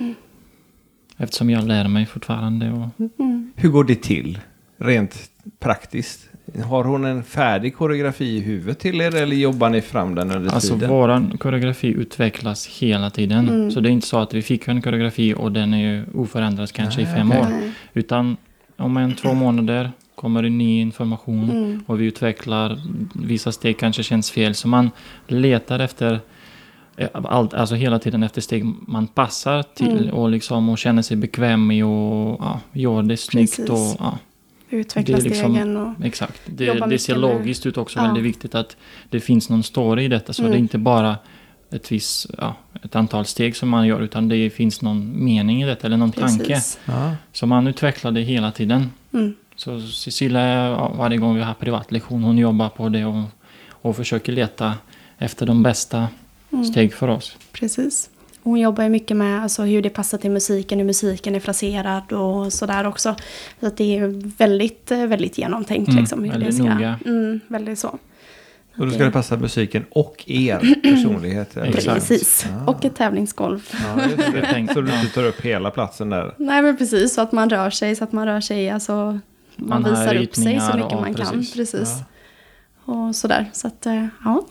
[1.16, 2.70] eftersom jag lär mig fortfarande.
[2.72, 2.88] Och,
[3.18, 3.52] Mm.
[3.56, 4.38] Hur går det till?
[4.78, 6.28] Rent praktiskt.
[6.64, 10.54] Har hon en färdig koreografi i huvudet till er eller jobbar ni fram den under
[10.54, 10.90] Alltså tiden?
[10.90, 13.48] våran koreografi utvecklas hela tiden.
[13.48, 13.70] Mm.
[13.70, 16.72] Så det är inte så att vi fick en koreografi och den är ju oförändrad
[16.72, 17.40] kanske Nej, i fem okej.
[17.40, 17.70] år.
[17.94, 18.36] Utan
[18.76, 21.82] om en två månader kommer det ny information Mm.
[21.86, 22.80] och vi utvecklar.
[23.14, 24.90] Vissa steg kanske känns fel så man
[25.26, 26.20] letar efter
[27.12, 30.14] allt, alltså hela tiden efter steg man passar till Mm.
[30.14, 33.70] och liksom och känner sig bekväm i och ja, gör det snyggt Precis.
[33.70, 34.18] och ja,
[34.70, 36.04] Utveckla Det är liksom- stegen och...
[36.04, 36.40] Exakt.
[36.46, 37.98] Det, det ser mycket med- logiskt ut också.
[37.98, 38.02] Ja.
[38.02, 38.76] Väldigt viktigt att
[39.10, 40.32] det finns någon story i detta.
[40.32, 40.52] Så Mm.
[40.52, 41.16] det är inte bara
[41.70, 44.00] ett visst ja, ett antal steg som man gör.
[44.00, 46.44] Utan det finns någon mening i detta eller någon tanke.
[46.44, 46.78] Precis.
[46.84, 47.12] Ja.
[47.32, 48.90] Så man utvecklar det hela tiden.
[49.12, 49.34] Mm.
[49.56, 53.22] Så Cecilia, ja, varje gång vi har privatlektion, hon jobbar på det och,
[53.70, 54.74] och försöker leta
[55.18, 56.10] efter de bästa Mm.
[56.64, 57.36] Steg för oss.
[57.52, 58.10] Precis.
[58.42, 62.12] Hon jobbar ju mycket med alltså, hur det passar till musiken, hur musiken är fraserad
[62.12, 63.14] och sådär också.
[63.60, 64.06] Så att det är
[64.38, 65.88] väldigt, väldigt genomtänkt.
[65.88, 66.98] Mm, liksom, hur det väldigt ska, noga.
[67.06, 67.98] Mm, väldigt så.
[68.78, 71.54] Och då ska det passa musiken och er personlighet.
[71.54, 72.46] Precis.
[72.66, 72.70] Ah.
[72.70, 73.68] Och ett tävlingsgolv.
[73.72, 74.46] Ja, just Det det.
[74.52, 75.00] tänkt, Så du ja.
[75.00, 76.34] inte tar upp hela platsen där.
[76.38, 78.94] Nej men precis, så att man rör sig, så att man rör sig, alltså
[79.56, 81.26] man, Man visar upp sig så mycket och- man kan.
[81.26, 81.54] precis.
[81.54, 81.94] Precis.
[82.84, 83.50] Och sådär.
[83.52, 84.46] Så att, eh, ja.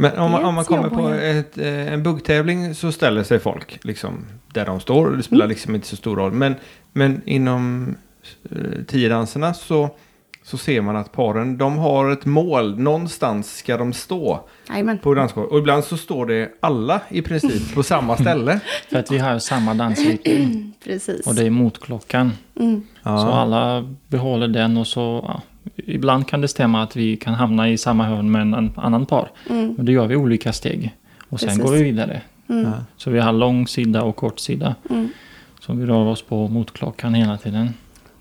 [0.00, 3.78] Men om man, om man kommer på ett, eh, en buggtävling så ställer sig folk
[3.82, 5.10] liksom där de står.
[5.10, 5.50] Det spelar Mm.
[5.50, 6.32] liksom inte så stor roll.
[6.32, 6.54] Men,
[6.92, 7.94] men inom
[8.50, 9.90] eh, tiodanserna så,
[10.42, 12.78] så ser man att paren de har ett mål.
[12.78, 14.98] Någonstans ska de stå Jajamän.
[14.98, 15.52] på dansgolvet.
[15.52, 18.60] Och ibland så står det alla i princip på samma ställe.
[18.90, 20.74] För att vi har samma dansriktning.
[20.84, 21.26] Precis.
[21.26, 22.32] Och det är motklockan.
[22.60, 22.82] Mm.
[23.02, 25.24] Så alla behåller den och så...
[25.28, 25.42] Ja,
[25.76, 29.06] ibland kan det stämma att vi kan hamna i samma hörn med en an- annan
[29.06, 29.30] par.
[29.50, 29.74] Mm.
[29.76, 30.94] Men då gör vi olika steg.
[31.28, 31.64] Och sen Precis.
[31.64, 32.20] går vi vidare.
[32.48, 32.64] Mm.
[32.64, 32.72] Ja.
[32.96, 34.74] Så vi har lång sida och kort sida.
[34.90, 35.08] Mm.
[35.60, 37.68] Så vi rör oss på motklockan hela tiden.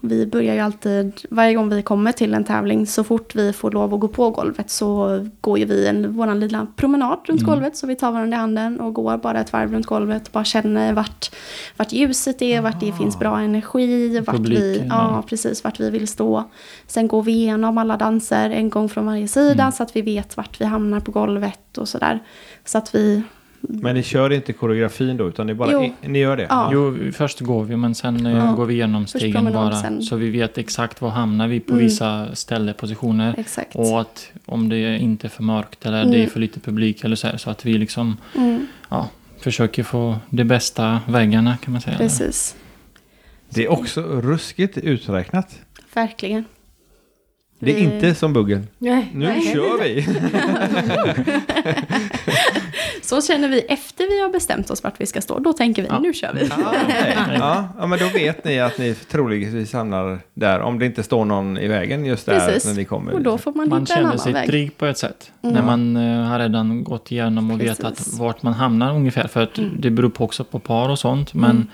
[0.01, 3.71] Vi börjar ju alltid, varje gång vi kommer till en tävling, så fort vi får
[3.71, 7.53] lov att gå på golvet så går ju vi en, vår lilla promenad runt Mm.
[7.53, 7.77] golvet.
[7.77, 10.31] Så vi tar varandra i handen och går bara ett varv runt golvet.
[10.31, 11.31] Bara känner vart,
[11.77, 15.23] vart ljuset är, vart det finns bra energi, vart vi, Publiken, ja, ja.
[15.29, 16.43] precis, vart vi vill stå.
[16.87, 19.71] Sen går vi igenom alla danser en gång från varje sida Mm.
[19.71, 22.23] så att vi vet vart vi hamnar på golvet och sådär.
[22.65, 23.23] Så att vi,
[23.61, 25.93] Men ni kör inte koreografin då, utan ni bara Jo.
[26.01, 26.47] ni gör det?
[26.49, 26.69] Ja.
[26.73, 28.51] Jo, först går vi men sen eh, Ja.
[28.51, 29.75] går vi igenom stegen bara.
[29.81, 31.85] sen- Så vi vet exakt var hamnar vi på Mm.
[31.85, 33.35] vissa ställen, positioner.
[33.37, 33.75] exakt.
[33.75, 36.29] Och att om det är inte är för mörkt eller det är Mm.
[36.29, 37.37] för lite publik eller så här.
[37.37, 41.97] Så att vi liksom Mm, ja, försöker få de bästa väggarna kan man säga.
[41.97, 42.55] precis,
[43.49, 45.59] Det är också ruskigt uträknat.
[45.93, 46.45] verkligen.
[47.59, 48.67] Det är inte som buggen.
[48.77, 49.11] Nej.
[49.13, 49.41] Nu Nej.
[49.53, 50.07] kör vi!
[53.01, 55.39] Så känner vi efter vi har bestämt oss vart vi ska stå.
[55.39, 55.99] Då tänker vi, Ja.
[55.99, 56.47] nu kör vi.
[56.49, 57.15] Ja, okej.
[57.39, 60.59] ja, ja, men då vet ni att ni troligtvis hamnar där.
[60.59, 62.65] Om det inte står någon i vägen just där Precis.
[62.65, 63.13] när ni kommer.
[63.13, 64.47] Och då får man, Man känner sig väg.
[64.49, 65.31] trygg på ett sätt.
[65.41, 65.55] Mm.
[65.55, 68.19] När man eh, har redan gått igenom och vet att Precis.
[68.19, 69.27] vart man hamnar ungefär.
[69.27, 69.81] För att Mm.
[69.81, 71.33] det beror på också på par och sånt.
[71.33, 71.67] Men Mm.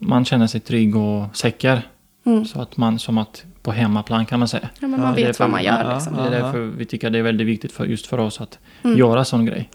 [0.00, 1.82] man känner sig trygg och säker.
[2.26, 2.44] Mm.
[2.44, 4.68] Så att man som att på hemmaplan kan man säga.
[4.80, 6.16] Ja, men Ja, man det är vet för- vad man gör ja, liksom.
[6.16, 8.98] Det är därför vi tycker det är väldigt viktigt för, just för oss att Mm.
[8.98, 9.70] göra sån grej.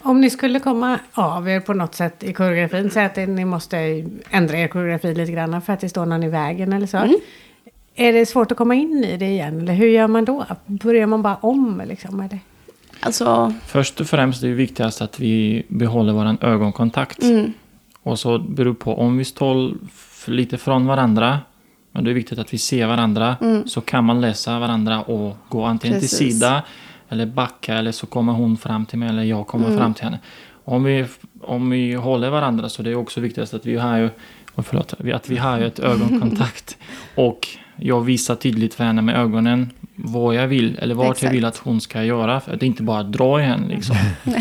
[0.00, 3.76] Om ni skulle komma av er på något sätt i koreografin, säg att ni måste
[4.30, 6.96] ändra er koreografi lite grann för att det står någon i vägen eller så.
[6.96, 7.16] Mm.
[7.94, 9.60] Är det svårt att komma in i det igen?
[9.60, 10.44] Eller hur gör man då?
[10.66, 12.20] Börjar man bara om liksom?
[12.20, 12.38] Eller?
[13.00, 17.22] Alltså, Först och främst är det viktigast att vi behåller vår ögonkontakt.
[17.22, 17.52] mm,
[18.02, 19.74] Och så beror på om vi står
[20.26, 21.38] lite från varandra.
[21.98, 23.36] Men det är viktigt att vi ser varandra.
[23.40, 23.68] Mm.
[23.68, 26.34] Så kan man läsa varandra och gå antingen till Precis.
[26.34, 26.62] sida.
[27.08, 29.78] Eller backa eller så kommer hon fram till mig eller jag kommer Mm.
[29.78, 30.18] fram till henne.
[30.64, 31.04] Om vi,
[31.42, 34.10] om vi håller varandra så det är också viktigast att vi har ju,
[34.54, 36.76] oh, förlåt, att vi har ju ett ögonkontakt.
[37.14, 41.34] och jag visar tydligt för henne med ögonen vad jag vill eller vart jag Exakt.
[41.34, 42.40] vill att hon ska göra.
[42.40, 43.96] För att inte bara dra i henne liksom.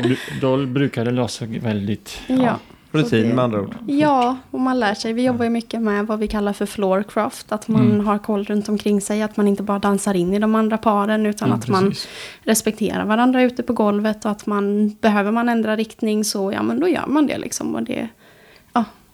[0.40, 2.20] Då brukar det lösa väldigt...
[2.26, 2.58] ja.
[2.92, 3.74] Rutin det- med andra ord.
[3.86, 5.12] Ja, och man lär sig.
[5.12, 7.52] Vi jobbar ju mycket med vad vi kallar för floorcraft.
[7.52, 8.06] Att man Mm.
[8.06, 9.22] har koll runt omkring sig.
[9.22, 11.26] Att man inte bara dansar in i de andra paren.
[11.26, 12.08] Utan Ja, att man precis.
[12.44, 14.24] respekterar varandra ute på golvet.
[14.24, 17.74] Och att man, behöver man ändra riktning så, ja men då gör man det liksom.
[17.74, 18.08] Och det,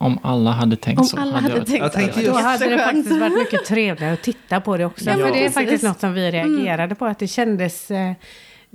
[0.01, 1.17] Om alla hade tänkt om så.
[1.17, 4.23] alla hade hade jag- tänkt Jag tänkte Då hade det faktiskt varit mycket trevligare att
[4.23, 5.05] titta på det också.
[5.05, 7.07] Ja, för men det är faktiskt något som vi reagerade på.
[7.07, 7.91] Att det kändes...
[7.91, 8.13] Eh,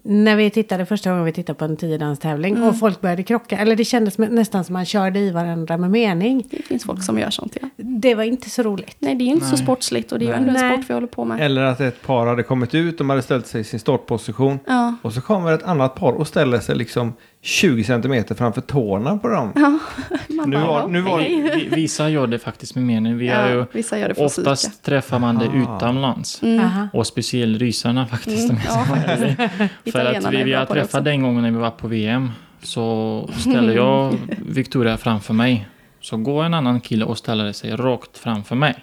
[0.06, 2.70] när vi tittade första gången vi tittade på en tiodanstävling Mm.
[2.70, 3.58] och folk började krocka.
[3.58, 6.48] Eller det kändes nästan som man körde i varandra med mening.
[6.52, 7.70] Det finns folk som gör sånt ja.
[7.78, 8.96] Det var inte så roligt.
[9.00, 9.64] Nej, det är inte så Nej.
[9.64, 10.74] sportsligt och det är ju ändå en Nej.
[10.78, 11.42] sport vi håller på med.
[11.42, 14.60] Eller att ett par hade kommit ut, de hade ställt sig i sin startposition.
[14.68, 17.14] Ja, Och så kommer ett annat par och ställer sig liksom
[17.46, 19.52] 20 centimeter framför tårna på dem.
[19.56, 19.80] ja.
[20.36, 21.20] Man Nu var- nu var-.
[21.20, 23.18] Vi, vissa gör det faktiskt med mening.
[23.18, 24.76] Vi ja, ju, vissa gör det för oftast psyka.
[24.84, 26.44] träffar man det utomlands.
[26.44, 26.88] Mm.
[26.94, 28.50] Och speciellt rysarna faktiskt.
[28.50, 29.92] Mm, om jag ja, faktiskt.
[29.92, 32.32] För att vi, vi har träffat den gången när vi var på VM.
[32.62, 34.14] Så ställer jag
[34.50, 35.68] Victoria framför mig.
[36.02, 38.76] Så går en annan kille och ställer sig rakt framför mig.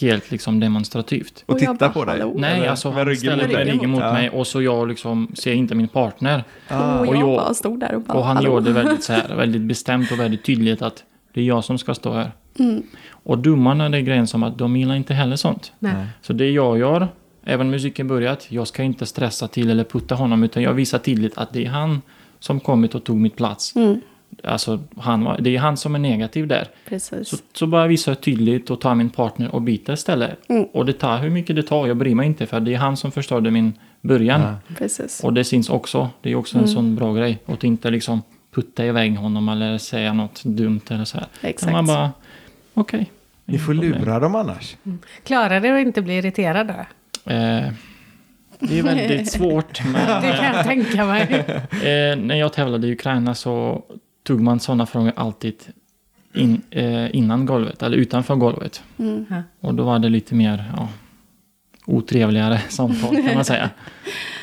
[0.00, 1.44] Helt liksom demonstrativt.
[1.46, 2.32] Och Och bara, på dig.
[2.34, 3.64] Nej, Eller alltså han ryggen ställer dig.
[3.72, 4.12] ryggen mot Ja.
[4.12, 6.44] mig och så jag liksom ser inte min partner.
[6.68, 6.98] Ah.
[7.00, 8.50] Och Och jag bara stod där och bara, Och han hallå?
[8.54, 11.94] gjorde väldigt, så här, väldigt bestämt och väldigt tydligt att det är jag som ska
[11.94, 12.32] stå här.
[12.58, 12.82] Mm.
[13.10, 15.72] Och domarna det är grejen som att de gillar inte heller sånt.
[15.78, 16.06] Nej.
[16.22, 17.08] Så det jag gör,
[17.44, 21.38] även musiken börjat, jag ska inte stressa till eller putta honom utan jag visar tydligt
[21.38, 22.02] att det är han
[22.38, 23.76] som kommit och tog mitt plats.
[23.76, 24.00] Mm,
[24.44, 26.68] Alltså, han, var- det är han som är negativ där.
[26.88, 27.28] precis.
[27.28, 30.38] Så, så bara visar jag tydligt och tar min partner och byter istället.
[30.48, 30.64] Mm.
[30.64, 32.96] Och det tar hur mycket det tar, jag bryr mig inte för det är han
[32.96, 34.40] som förstörde min början.
[34.40, 34.54] Ja.
[34.78, 35.24] precis.
[35.24, 36.10] Och det syns också.
[36.22, 36.74] Det är också en Mm.
[36.74, 37.38] sån bra grej.
[37.46, 38.22] Att inte liksom
[38.54, 41.26] putta iväg honom eller säga något dumt eller så här.
[41.40, 41.72] Exakt.
[41.72, 42.10] Man bara,
[42.74, 43.10] okej.
[43.44, 44.76] Ni får lura dem annars.
[45.24, 46.72] Klarar det att inte bli irriterad då?
[47.32, 47.68] Eh,
[48.58, 49.80] det är väldigt svårt.
[49.84, 51.22] Men, Det kan jag tänka mig.
[51.70, 53.82] eh, när jag tävlade i Ukraina så
[54.30, 55.54] tog man sådana frågor alltid
[56.34, 58.82] in, eh, innan golvet, eller utanför golvet.
[58.98, 59.26] Mm.
[59.60, 60.88] Och då var det lite mer ja,
[61.86, 63.70] otrevligare samtal kan man säga.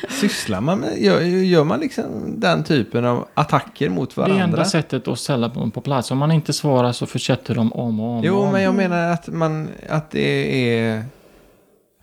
[0.08, 2.04] Sysslar man med, gör, gör man liksom
[2.40, 4.44] den typen av attacker mot Det varandra?
[4.44, 6.10] enda sättet att ställa dem på plats.
[6.10, 8.18] Om man inte svarar så fortsätter de om och om.
[8.18, 8.52] och Jo, om.
[8.52, 11.04] men jag menar att, man, att det är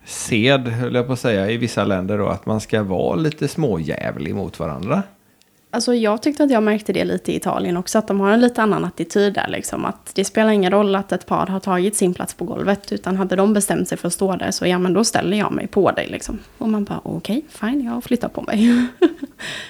[0.04, 3.48] sed, höll jag på att säga, i vissa länder då, att man ska vara lite
[3.48, 5.02] småjävlig mot varandra.
[5.76, 8.40] Alltså jag tyckte att jag märkte det lite i Italien också, att de har en
[8.40, 9.84] lite annan attityd där liksom.
[9.84, 13.16] Att det spelar ingen roll att ett par har tagit sin plats på golvet, utan
[13.16, 15.66] hade de bestämt sig för att stå där så ja men då ställer jag mig
[15.66, 16.38] på dig liksom.
[16.58, 18.86] Och man bara okej, fine, jag flyttar på mig.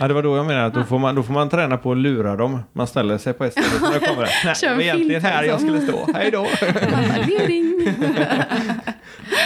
[0.01, 1.93] Ja, det var då jag menade att då får man, då får man träna på
[1.93, 2.63] att lura dem.
[2.73, 4.31] Man ställer sig på ett ställe när kommer det.
[4.45, 5.81] Nej, det var en egentligen här jag liksom.
[5.81, 6.13] skulle stå.
[6.15, 6.47] Hej då!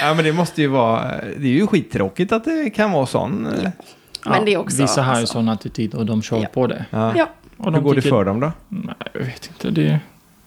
[0.03, 1.03] Ja, men det måste ju vara,
[1.37, 3.47] det är ju skittråkigt att det kan vara sån.
[3.47, 3.71] eh,
[4.25, 4.83] Men det är också...
[4.83, 6.47] Vissa har ju alltså, sån attityd och de kör Ja.
[6.53, 6.85] på det.
[6.91, 7.13] Ja.
[7.17, 8.53] Ja, Och Hur de går det tycker- för dem då?
[8.69, 9.71] Nej, jag vet inte.
[9.71, 9.99] Det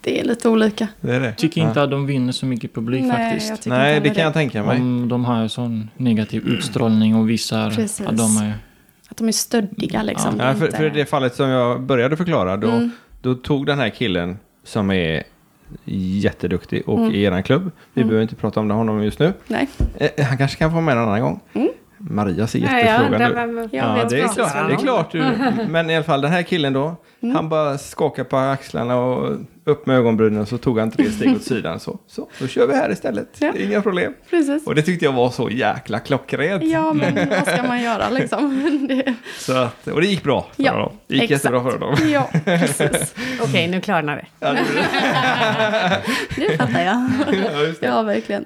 [0.01, 0.87] det är lite olika.
[1.01, 1.31] Det är det.
[1.33, 1.67] tycker Ja.
[1.67, 3.65] inte att de vinner så mycket publik Nej, faktiskt.
[3.65, 4.77] jag Nej, det kan jag heller tänka mig.
[4.77, 8.07] Om de har ju sån negativ utstrålning och visar Precis.
[8.07, 8.53] att de är...
[9.09, 10.39] Att de är stöddiga liksom.
[10.39, 12.91] Ja, för, för det fallet som jag började förklara, då, Mm.
[13.21, 15.23] då tog den här killen som är
[15.85, 17.11] jätteduktig och Mm.
[17.11, 18.09] i eran klubb, vi Mm.
[18.09, 19.67] behöver inte prata om det honom just nu, Nej,
[19.97, 21.39] eh, han kanske kan få med en annan gång.
[21.53, 21.69] Mm.
[22.09, 23.73] Maria ser jättefrågande undrar ut.
[23.73, 24.67] jag Ja, vet det är klart.
[24.67, 25.23] Det är klart du,
[25.69, 27.35] men i alla fall den här killen då, Mm.
[27.35, 31.35] han bara skakade på axlarna och upp med ögonbrynen och så tog han tre steg
[31.35, 31.79] åt sidan.
[31.79, 33.27] Så, så då kör vi här istället.
[33.39, 33.51] Ja.
[33.53, 34.13] Det är inga problem.
[34.29, 34.67] Precis.
[34.67, 36.63] Och det tyckte jag var så jäkla klockrent.
[36.63, 38.59] Ja, men vad ska man göra liksom?
[38.89, 40.91] Det, Så att, och det gick bra för Ja, honom.
[41.07, 41.43] Det gick exakt.
[41.45, 41.95] jättebra för honom.
[42.11, 43.15] ja, precis.
[43.41, 44.25] Okej, nu klarnar det.
[44.39, 44.59] Ja, det,
[46.47, 47.09] Det fattar jag.
[47.53, 47.87] ja, just det.
[47.87, 48.45] Ja, verkligen.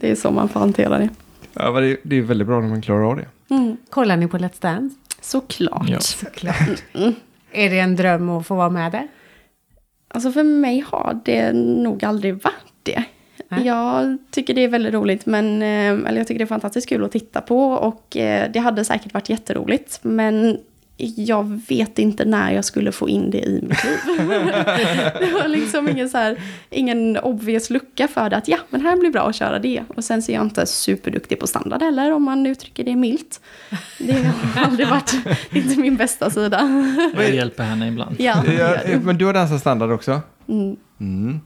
[0.00, 1.08] Det är så man får hantera det.
[1.54, 3.54] Ja, men det, det är väldigt bra när man klarar av det.
[3.54, 3.76] Mm.
[3.90, 4.96] Kollar ni på Let's Dance?
[5.20, 5.88] Såklart.
[5.88, 6.00] Ja.
[6.00, 6.82] Såklart.
[7.52, 9.08] Är det en dröm att få vara med där?
[10.08, 13.04] Alltså för mig har det nog aldrig varit det.
[13.48, 13.66] Nej.
[13.66, 17.04] Jag tycker det är väldigt roligt, men eh, eller jag tycker det är fantastiskt kul
[17.04, 19.98] att titta på och eh, det hade säkert varit jätteroligt.
[20.02, 20.58] Men
[20.96, 23.98] jag vet inte när jag skulle få in det i mitt liv.
[25.20, 26.38] det var liksom ingen, så här,
[26.70, 29.84] ingen obvious lucka för det att ja, men här blir bra att köra det.
[29.88, 33.40] Och sen så är jag inte superduktig på standard heller, om man uttrycker det milt.
[33.98, 35.14] Det har aldrig varit,
[35.52, 36.84] inte min bästa sida.
[37.14, 38.16] Jag hjälper henne ibland.
[38.18, 38.42] ja,
[39.02, 40.20] men du har dansat standard också?
[40.48, 40.76] Mm.
[41.00, 41.40] Mm.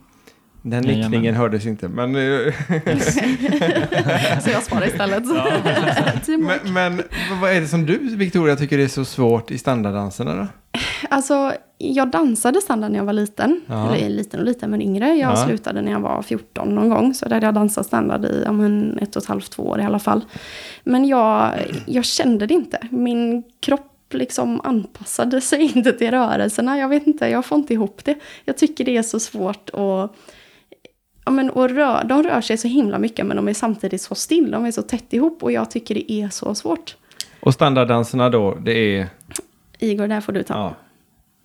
[0.61, 1.11] Den Jajamän.
[1.11, 1.87] nickningen hördes inte.
[1.87, 2.53] Men, eh,
[4.43, 5.23] Så jag svarar istället.
[6.25, 6.61] Teamwork.
[6.63, 7.03] men, men
[7.41, 10.47] vad är det som du, Victoria, tycker är så svårt i standarddanserna då?
[11.09, 13.61] Alltså, jag dansade standard när jag var liten.
[13.67, 13.95] Ja.
[13.95, 15.07] Eller liten och liten, men yngre.
[15.07, 15.45] Jag Ja.
[15.45, 17.13] slutade när jag var 14 någon gång.
[17.13, 19.79] Så där hade jag dansat standard i ja, men ett och ett halvt, två år
[19.79, 20.21] i alla fall.
[20.83, 21.51] Men jag,
[21.85, 22.87] jag kände det inte.
[22.91, 26.77] Min kropp liksom anpassade sig inte till rörelserna.
[26.77, 28.15] Jag vet inte, jag får inte ihop det.
[28.45, 30.15] Jag tycker det är så svårt att...
[31.29, 34.15] Ja, men, och rör, de rör sig så himla mycket men de är samtidigt så
[34.15, 34.51] still.
[34.51, 36.95] De är så tätt ihop och jag tycker det är så svårt.
[37.39, 39.07] Och standarddanserna då, det är...
[39.79, 40.53] Igor, där får du ta.
[40.53, 40.75] Ja.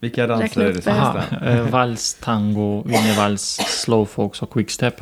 [0.01, 1.47] Vilka danser Räkna är det som det.
[1.47, 3.43] Är eh, vals, tango, wienervals,
[3.82, 5.01] slowfox och quickstep.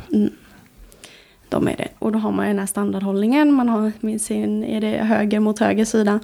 [1.49, 1.89] De är det.
[1.99, 3.53] Och då har man ju den här standardhållningen.
[3.53, 6.21] Man har med sin, är det höger mot höger sida.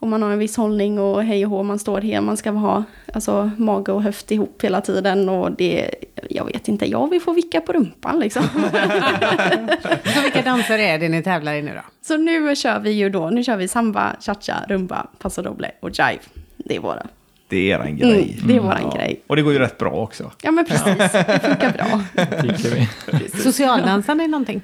[0.00, 2.20] Och man har en viss hållning och hej och hå, man står här.
[2.20, 2.84] Man ska ha
[3.14, 5.28] alltså, mage och höft ihop hela tiden.
[5.28, 5.90] Och det,
[6.30, 8.42] jag vet inte, jag vill få vicka på rumpan liksom.
[10.14, 11.80] Så vilka danser är det ni tävlar i nu då?
[12.06, 15.90] Så nu kör vi ju då, nu kör vi samba, cha-cha, rumba, paso doble och
[15.90, 16.18] jive.
[16.56, 17.06] Det är våra.
[17.48, 18.38] Det är en Mm, grej.
[18.46, 19.20] det är våran grej.
[19.26, 20.30] Och det går ju rätt bra också.
[20.42, 22.00] Ja men precis, det funkar bra.
[22.42, 23.28] Tycker vi.
[23.42, 24.62] Socialdansande är någonting?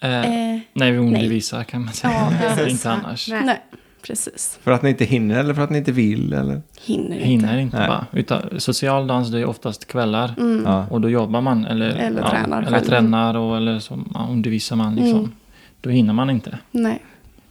[0.00, 0.10] Eh,
[0.54, 2.32] Eh, nej, vi undervisar kan man säga.
[2.56, 3.28] Ja, inte annars.
[3.28, 3.42] Nej.
[3.44, 3.60] nej,
[4.06, 4.58] precis.
[4.62, 6.32] För att ni inte hinner eller för att ni inte vill?
[6.32, 6.62] Eller?
[6.80, 7.24] Hinner inte.
[7.26, 7.88] Hinner inte Nej.
[7.88, 8.06] bara.
[8.12, 10.34] Utan social dans det är oftast kvällar.
[10.38, 10.62] Mm.
[10.66, 10.86] Ja.
[10.90, 12.86] Och då jobbar man eller, Eller tränar eller själv.
[12.88, 15.18] tränar och eller så ja, undervisar man liksom.
[15.18, 15.32] Mm.
[15.80, 16.58] Då hinner man inte.
[16.70, 17.02] Nej,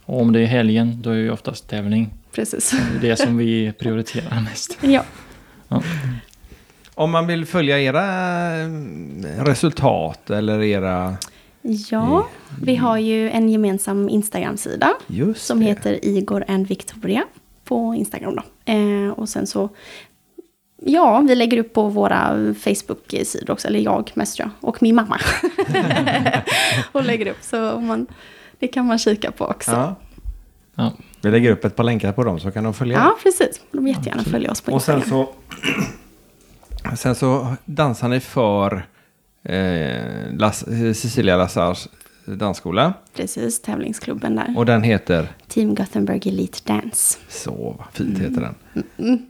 [0.04, 2.10] Och om det är helgen då är det ju oftast tävling.
[2.34, 2.70] precis.
[3.00, 4.78] Det är det som vi prioriterar mest.
[4.82, 5.02] Ja.
[5.68, 5.82] Ja.
[6.94, 8.04] Om man vill följa era
[9.44, 11.16] resultat eller era...
[11.62, 12.26] Ja,
[12.62, 15.64] vi har ju en gemensam Instagram-sida Just som det.
[15.66, 17.24] heter Igor and Victoria
[17.64, 18.72] på Instagram då.
[18.72, 19.68] Eh, och sen så,
[20.82, 25.18] ja, vi lägger upp på våra Facebook-sidor också, eller jag mest jag, och min mamma.
[26.92, 28.06] och lägger upp, så man,
[28.58, 29.70] det kan man kika på också.
[29.70, 29.94] Ja, Ja.
[30.84, 30.92] Ja.
[31.22, 33.10] Vi lägger upp ett par länkar på dem så kan de följa.
[33.22, 33.60] precis.
[33.72, 35.26] De vill jättegärna följa oss på Och sen Instagram.
[36.86, 38.86] så, sen så dansar ni för
[39.44, 40.64] eh, Las,
[40.94, 41.88] Cecilia Lazars
[42.24, 42.92] dansskola.
[43.14, 44.54] Precis, tävlingsklubben där.
[44.56, 47.18] Och den heter, Team Gothenburg Elite Dance.
[47.28, 48.84] så vad fint heter den.
[48.98, 49.26] Mm.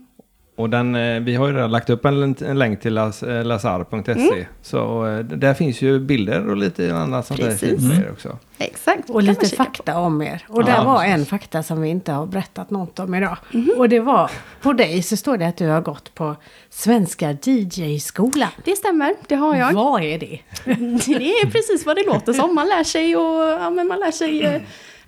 [0.63, 3.45] Och den, eh, vi har ju redan lagt upp en, en länk till las, eh,
[3.45, 4.13] lazar.se.
[4.13, 4.45] Mm.
[4.63, 8.39] Så eh, där finns ju bilder och lite annat sånt där fint er också.
[8.59, 9.11] Exakt.
[9.11, 9.57] Och lite på.
[9.57, 10.45] fakta om er.
[10.49, 11.15] Och Ja, där var precis.
[11.15, 13.37] en fakta som vi inte har berättat något om idag.
[13.51, 13.71] Mhm.
[13.79, 14.31] Och det var,
[14.63, 16.37] på dig så står det att du har gått på
[16.71, 18.49] Svenska DJ-skolan.
[18.65, 19.73] Det stämmer, det har jag.
[19.73, 20.39] Vad är det?
[21.07, 22.55] Det är precis vad det låter som.
[22.55, 24.63] Man lär sig, och, ja, men man lär sig eh,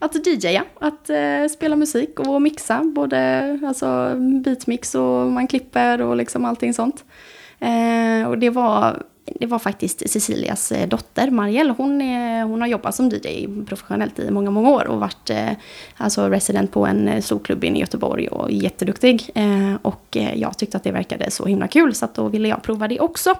[0.04, 2.82] att DJa, att eh, spela musik och mixa.
[2.84, 7.04] Både alltså, beatmix och man klipper och liksom allting sånt.
[7.60, 11.74] Eh, och det var det var faktiskt Cecilias eh, dotter, Marielle.
[11.78, 15.50] Hon, är, hon har jobbat som DJ professionellt i många, många år och varit eh,
[15.96, 19.30] alltså resident på en eh, stor storklubb inne i Göteborg och jätteduktig.
[19.34, 22.48] Eh, och eh, jag tyckte att det verkade så himla kul så att då ville
[22.48, 23.34] jag prova det också.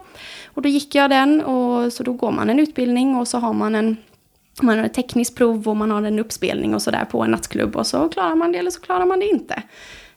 [0.47, 3.53] Och då gick jag den och så då går man en utbildning och så har
[3.53, 3.97] man en
[4.63, 7.77] man har ett tekniskt prov och man har en uppspelning och sådär på en nattklubb
[7.77, 9.63] och så klarar man det eller så klarar man det inte.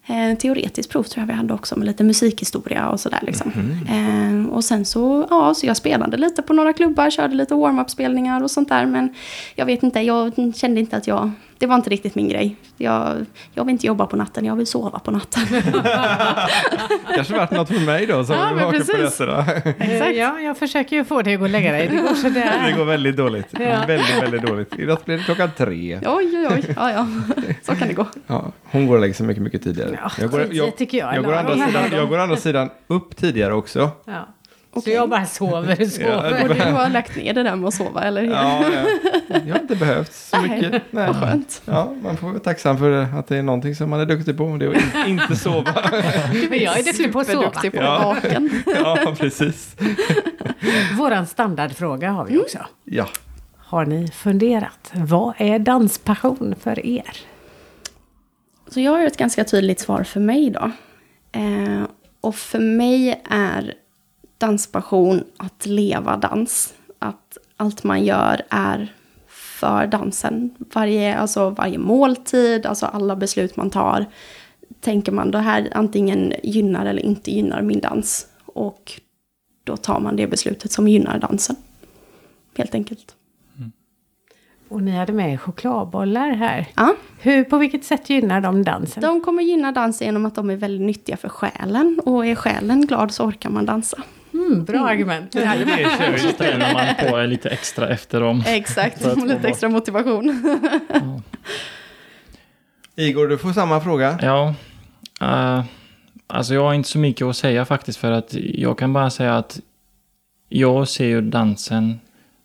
[0.10, 3.52] Eh, teoretiskt prov tror jag vi hade också med lite musikhistoria och sådär liksom.
[3.56, 4.46] Mhm.
[4.46, 7.90] Eh, och sen så, ja, så jag spelade lite på några klubbar, körde lite warm-up
[7.90, 8.86] spelningar och sånt där.
[8.86, 9.14] Men
[9.56, 12.55] jag vet inte, jag kände inte att jag, det var inte riktigt min grej.
[12.78, 15.43] Jag, jag vill inte jobba på natten, jag vill sova på natten.
[17.16, 19.45] Kanske varit något för mig då, som Ja, vaken på nätterna.
[20.12, 21.88] Ja, jag försöker ju få dig att gå och lägga dig.
[21.88, 22.78] Det går Det sådär.
[22.78, 23.47] går väldigt dåligt.
[23.51, 23.84] Ja.
[23.88, 24.74] Väldigt, väldigt dåligt.
[24.80, 25.99] Idag blir det klockan tre.
[26.05, 27.08] oj, oj, oj, ja, ja,
[27.64, 28.05] så kan det gå.
[28.28, 29.99] Ja, hon går och lägger sig mycket, mycket tidigare.
[30.03, 33.16] Ja, jag, går, jag, tycker jag jag, går andra sidan, jag går andra sidan upp
[33.18, 33.89] tidigare också.
[34.05, 34.28] Ja.
[34.78, 34.93] Så Okej.
[34.93, 36.38] jag bara sover och sover.
[36.39, 38.32] Ja, Och du har lagt ner det där med att sova, eller hur?
[38.32, 38.86] Ja, ja.
[39.47, 40.84] Jag har inte behövt så Nej, mycket.
[40.91, 41.07] Nej.
[41.07, 41.61] Vad skönt.
[41.65, 44.57] Ja, man får vara tacksam för att det är någonting som man är duktig på.
[44.57, 45.73] Det är att in- inte sova.
[46.49, 47.49] Men jag är duktig på att sova.
[47.49, 48.01] På Ja.
[48.15, 48.63] vaken.
[48.75, 49.75] Ja, precis.
[50.97, 52.57] Våran standardfråga har vi också.
[52.84, 53.07] Ja.
[53.57, 54.91] Har ni funderat?
[54.93, 57.11] Vad är danspassion för er?
[58.67, 60.71] Så jag har ett ganska tydligt svar för mig då.
[61.39, 61.84] Eh,
[62.21, 63.73] och för mig är
[64.38, 66.74] danspassion att leva dans.
[67.00, 68.94] Att allt man gör är
[69.28, 70.56] för dansen.
[70.74, 74.06] Varje, alltså varje måltid, alltså alla beslut man tar.
[74.80, 78.28] Tänker man det här antingen gynnar eller inte gynnar min dans.
[78.46, 79.02] Och
[79.64, 81.56] då tar man det beslutet som gynnar dansen.
[82.58, 83.16] Helt enkelt.
[84.70, 86.68] Och ni hade med chokladbollar här.
[86.76, 86.96] Ja.
[87.20, 89.02] Hur, på vilket sätt gynnar de dansen?
[89.02, 92.02] De kommer gynna dansen genom att de är väldigt nyttiga för själen.
[92.06, 93.98] Och är själen glad så orkar man dansa.
[94.38, 95.34] Mm, bra argument.
[95.34, 95.40] Så
[96.38, 98.44] tränar man på lite extra efter dem.
[98.48, 100.44] Exakt, lite extra motivation.
[102.96, 104.20] Igor, du får samma fråga.
[104.22, 104.54] Ja,
[105.22, 105.64] eh,
[106.28, 109.38] alltså jag har inte så mycket att säga faktiskt för att jag kan bara säga
[109.38, 109.60] att
[110.50, 112.00] jag ser ju dansen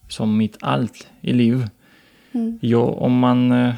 [0.09, 1.69] som mitt allt i liv.
[2.33, 2.59] Mm.
[2.63, 3.75] Jag, om man eh,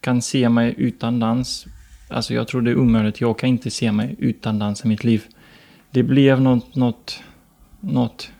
[0.00, 1.66] kan se mig utan dans,
[2.10, 5.04] alltså jag tror det är omöjligt, jag kan inte se mig utan dans i mitt
[5.04, 5.24] liv.
[5.90, 7.22] Det blev något, något,
[7.80, 8.30] något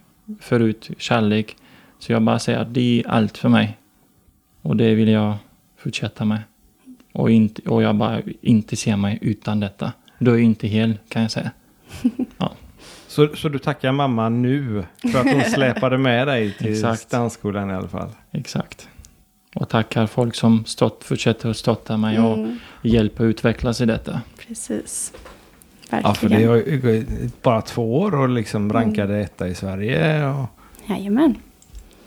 [0.41, 1.57] förut, kärlek,
[1.99, 3.78] så jag bara säger att det är allt för mig.
[4.62, 5.36] Och det vill jag
[5.76, 6.39] fortsätta med.
[7.12, 9.93] Och, inte, och jag bara inte ser mig utan detta.
[10.18, 11.51] Då är jag inte hel kan jag säga.
[13.09, 17.11] Så, så du tackar mamma nu för att hon släpade med dig till Exakt.
[17.11, 18.09] dansskolan i alla fall?
[18.32, 18.89] Exakt.
[19.55, 23.86] Och tackar folk som stått, fortsätter att stötta mig och Mm, hjälpa och utvecklas i
[23.86, 24.20] detta.
[24.47, 25.12] precis.
[25.91, 26.53] Ja, för Verkligen.
[26.53, 27.05] det är ju
[27.43, 30.26] bara två år och liksom rankade etta i Sverige.
[30.26, 30.47] Och
[30.86, 31.34] Jajamän.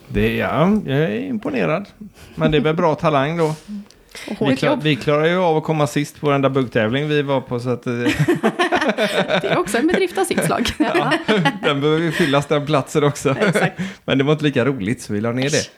[0.07, 1.85] det, ja, jag är imponerad.
[2.35, 3.55] Men det är väl bra talang då.
[4.39, 7.41] Vi, klar, vi klarar ju av att komma sist på den där buggtävling vi var
[7.41, 7.59] på.
[7.59, 7.93] Så att, eh,
[9.41, 10.69] Det är också en bedrift av sitt slag.
[10.79, 11.11] ja,
[11.63, 13.35] den behöver ju fyllas den platsen också.
[13.39, 13.79] Exakt.
[14.05, 15.69] Men det var inte lika roligt så vi la ner det.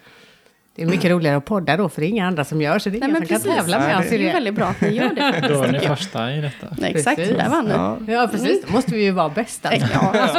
[0.76, 2.90] Det är mycket roligare att podda då, för det är inga andra som gör, så
[2.90, 3.72] det är Nej, ingen men som kan precis.
[3.72, 4.34] tävla med oss Det är det.
[4.34, 5.48] väldigt bra att ni gör det.
[5.54, 6.68] Då är ni första i detta.
[6.78, 7.38] Nej, Exakt, Precis.
[7.38, 7.72] där vann ni.
[7.72, 8.66] Ja, Ja, precis.
[8.66, 9.76] Då måste vi ju vara bästa.
[9.76, 10.38] Ja,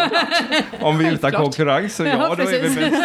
[0.80, 3.02] om vi är utan konkurrens så ja, då är vi bäst.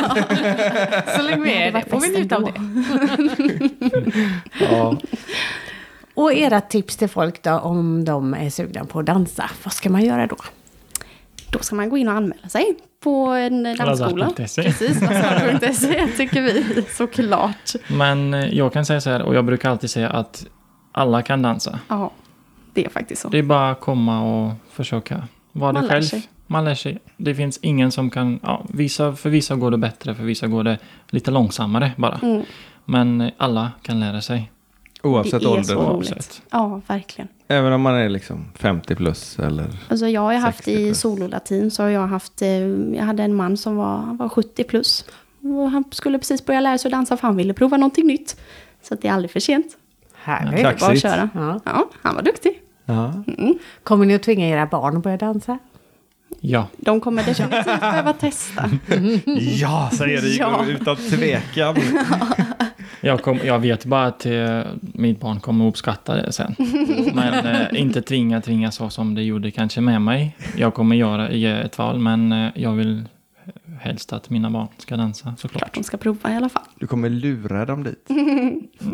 [1.15, 3.69] Så länge vi är Det får vi njuta av det.
[4.71, 4.97] Ja.
[6.13, 9.49] Och era tips till folk då, om de är sugna på att dansa.
[9.63, 10.35] Vad ska man göra då?
[11.51, 14.25] då ska man gå in och anmäla sig på en dansskola.
[14.25, 14.63] Lazar.se.
[14.63, 17.71] Precis, lazar.se tycker vi såklart.
[17.87, 20.45] Men eh, jag kan säga så här, och jag brukar alltid säga att
[20.91, 21.79] alla kan dansa.
[21.87, 22.11] Ja,
[22.73, 23.29] det är faktiskt så.
[23.29, 26.03] Det är bara att komma och försöka vara Man själv.
[26.03, 26.23] sig.
[26.47, 26.99] Man lär sig.
[27.17, 28.39] Det finns ingen som kan...
[28.43, 30.77] Ja, vissa, för vissa går det bättre, för vissa går det
[31.09, 32.19] lite långsammare bara.
[32.21, 32.43] Mm.
[32.85, 34.51] Men eh, alla kan lära sig.
[35.03, 35.75] Oavsett ålder.
[35.77, 36.41] oavsett.
[36.51, 37.27] Ja, verkligen.
[37.51, 39.65] Även om man är liksom 50 plus eller...
[39.89, 42.49] Alltså jag har haft 60 i sololatin så har jag haft, eh,
[42.95, 45.05] jag hade en man som var, var 70 plus.
[45.41, 48.39] Och han skulle precis börja lära sig att dansa för han ville prova någonting nytt.
[48.83, 49.77] Så att det är aldrig för sent.
[50.13, 50.61] Härligt.
[50.63, 50.79] Tack.
[50.79, 51.29] Bara att köra.
[51.33, 51.59] Ja.
[51.65, 52.61] Ja, han var duktig.
[52.85, 53.23] Ja.
[53.83, 55.57] Kommer ni att tvinga era barn att börja dansa?
[56.39, 56.67] Ja.
[56.77, 58.69] De kommer definitivt behöva testa.
[59.35, 60.65] ja, säger Igor Ja.
[60.65, 61.75] utan tvekan.
[63.01, 66.55] Jag, kom, jag vet bara att eh, mitt barn kommer att uppskatta det sen.
[67.13, 70.35] Men eh, inte tvinga, tvinga så som det gjorde kanske med mig.
[70.57, 73.03] Jag kommer göra ge ett val, men eh, jag vill
[73.81, 75.61] helst att mina barn ska dansa såklart.
[75.61, 76.63] Klart de ska prova i alla fall.
[76.79, 78.07] Du kommer lura dem dit.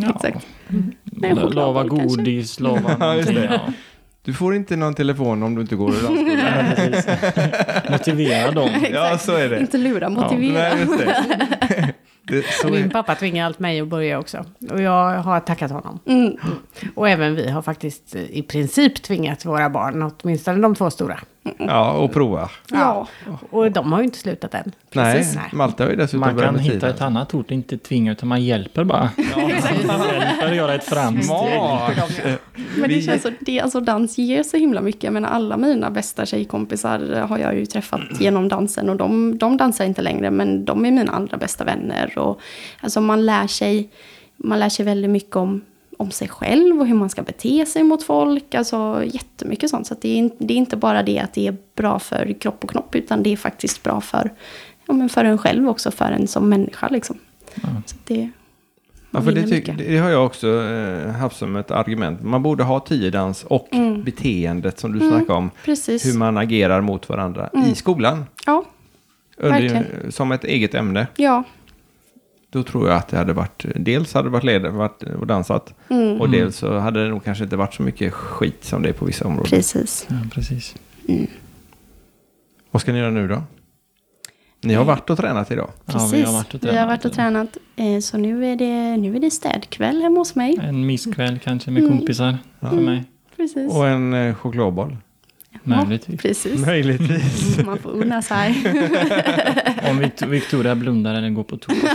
[0.02, 0.48] Ja, Exakt.
[0.68, 0.82] lo-
[1.36, 2.18] chokladboll lova kanske.
[2.18, 3.38] godis, lova Ja, någonting.
[3.44, 3.60] Ja.
[4.24, 6.94] Du får inte någon telefon om du inte går i dansskolan.
[7.06, 7.92] Ja.
[7.92, 8.70] Motivera dem.
[8.94, 9.60] ja, så är det.
[9.60, 10.54] Inte lura, motivera.
[10.54, 10.98] Nej, just
[12.28, 12.46] det.
[12.62, 14.46] så Min pappa tvingar allt mig att börja också.
[14.72, 16.00] Och jag har tackat honom.
[16.06, 16.38] Mm.
[16.96, 21.20] Och även vi har faktiskt i princip tvingat våra barn, åtminstone de två stora.
[21.58, 22.50] Ja, och prova.
[22.72, 23.08] Ja,
[23.50, 24.72] Och de har ju inte slutat än.
[24.90, 25.50] Precis, nej.
[25.54, 26.90] Malta har ju dessutom Man kan hitta tiden.
[26.90, 29.10] ett annat ord, inte tvinga, utan man hjälper bara.
[29.36, 31.60] Man hjälper att göra ett framsteg.
[32.78, 35.14] Men det känns så, det, alltså dans ger så himla mycket.
[35.14, 38.90] Men alla mina bästa tjejkompisar har jag ju träffat genom dansen.
[38.90, 42.18] Och de, de dansar inte längre, men de är mina allra bästa vänner.
[42.18, 42.40] Och,
[42.82, 43.90] alltså man lär sig,
[44.38, 45.62] man lär sig väldigt mycket om,
[45.98, 48.56] om sig själv och hur man ska bete sig mot folk.
[48.56, 49.88] Alltså jättemycket sånt.
[49.88, 52.70] Så det, är, det är inte bara det att det är bra för kropp och
[52.70, 54.34] knopp, utan det är faktiskt bra för,
[54.88, 56.88] ja, men för en själv också, för en som människa.
[56.88, 57.18] Liksom.
[57.62, 58.30] Så att det,
[59.12, 62.24] Ja, för det, tyck, det har jag också eh, haft som ett argument.
[62.24, 64.04] Man borde ha tiodans och Mm.
[64.04, 65.52] beteendet som du snackade om.
[65.66, 66.06] Precis.
[66.06, 67.70] Hur man agerar mot varandra Mm.
[67.70, 68.26] i skolan.
[68.46, 68.66] Ja,
[69.38, 69.86] Verkligen.
[70.12, 71.08] som ett eget ämne.
[71.16, 71.44] ja.
[72.56, 75.74] Då tror jag att det hade varit, dels hade det varit led, varit och dansat.
[75.90, 76.22] Mm.
[76.22, 78.94] Och dels så hade det nog kanske inte varit så mycket skit som det är
[78.94, 79.50] på vissa områden.
[79.50, 80.06] Precis.
[80.10, 80.76] Ja, precis.
[82.72, 83.44] Vad ska ni göra nu då?
[84.62, 85.70] Ni har varit och tränat idag.
[85.86, 86.14] Ja, Precis.
[86.14, 86.88] vi har varit och Vi har tränat.
[86.90, 87.58] varit och tränat.
[87.76, 90.58] Eh, Så nu är, det, nu är det städkväll hemma hos mig.
[90.62, 91.98] En myskväll kanske med Mm.
[91.98, 93.04] kompisar för mig.
[93.36, 93.72] Precis.
[93.74, 94.98] Och en eh, chokladboll.
[95.66, 96.22] Möjligtvis.
[96.22, 96.66] Precis.
[96.66, 97.58] Möjligtvis.
[97.66, 98.64] Man får unna sig.
[99.90, 101.76] Om Vict- Victoria blundar eller går på toa.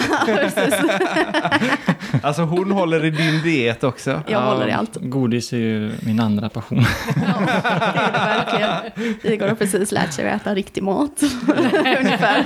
[2.22, 4.22] Alltså hon håller i din diet också.
[4.28, 4.96] Jag håller i allt.
[5.00, 6.84] Godis är ju min andra passion.
[7.06, 7.22] Ja,
[7.94, 8.18] det är det
[8.92, 9.32] verkligen.
[9.34, 11.22] Igor har precis lärt sig att äta riktig mat.
[12.00, 12.44] Ungefär.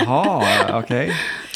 [0.00, 1.12] Jaha, okej.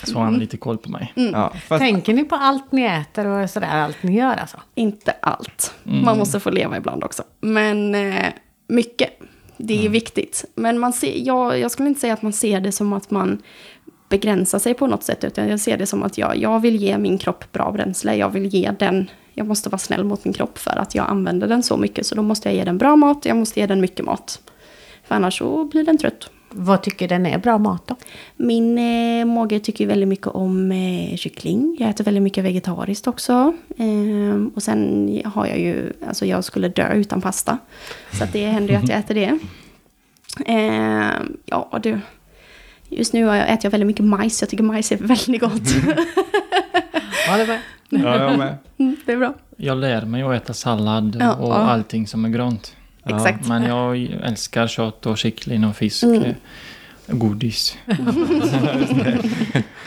[0.06, 1.12] Så har han lite koll på mig.
[1.14, 4.56] Ja, fast, Tänker ni på allt ni äter och sådär, allt ni gör alltså?
[4.74, 5.74] Inte allt.
[5.86, 6.04] Mm.
[6.04, 7.22] Man måste få leva ibland också.
[7.40, 8.26] Men eh,
[8.68, 9.10] mycket.
[9.56, 10.44] Det är viktigt.
[10.54, 13.42] Men man ser, jag, jag skulle inte säga att man ser det som att man
[14.08, 15.24] begränsar sig på något sätt.
[15.24, 18.16] Utan jag ser det som att jag, jag vill ge min kropp bra bränsle.
[18.16, 21.48] Jag vill ge den, jag måste vara snäll mot min kropp för att jag använder
[21.48, 22.06] den så mycket.
[22.06, 24.40] Så då måste jag ge den bra mat, jag måste ge den mycket mat.
[25.04, 26.30] För annars så blir den trött.
[26.50, 27.96] Vad tycker den är bra mat då?
[28.36, 31.76] Min eh, mage tycker väldigt mycket om eh, kyckling.
[31.80, 33.52] Jag äter väldigt mycket vegetariskt också.
[33.78, 37.58] Eh, och sen har jag ju, alltså jag skulle dö utan pasta.
[38.12, 39.38] Så att det händer ju att jag äter det.
[40.46, 41.10] Eh,
[41.44, 42.00] ja du.
[42.88, 44.42] Just nu äter jag väldigt mycket majs.
[44.42, 45.62] Jag tycker majs är väldigt gott.
[47.28, 47.58] Ja, det var...
[47.88, 48.56] ja, jag med.
[48.78, 49.34] Mm, det är bra.
[49.56, 51.54] Jag lär mig att äta sallad Ja, och ja.
[51.54, 52.76] allting som är grönt.
[53.08, 53.16] Ja.
[53.16, 53.48] Exakt.
[53.48, 56.02] Men jag älskar kött och kyckling och fisk.
[56.02, 56.22] Mm.
[56.22, 56.34] eh,
[57.06, 57.78] Godis.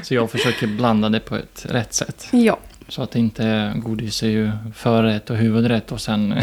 [0.01, 2.27] så jag försöker blanda det på ett rätt sätt.
[2.31, 2.59] Ja,
[2.91, 6.29] Så att det inte godis är ju förrätt och huvudrätt och sen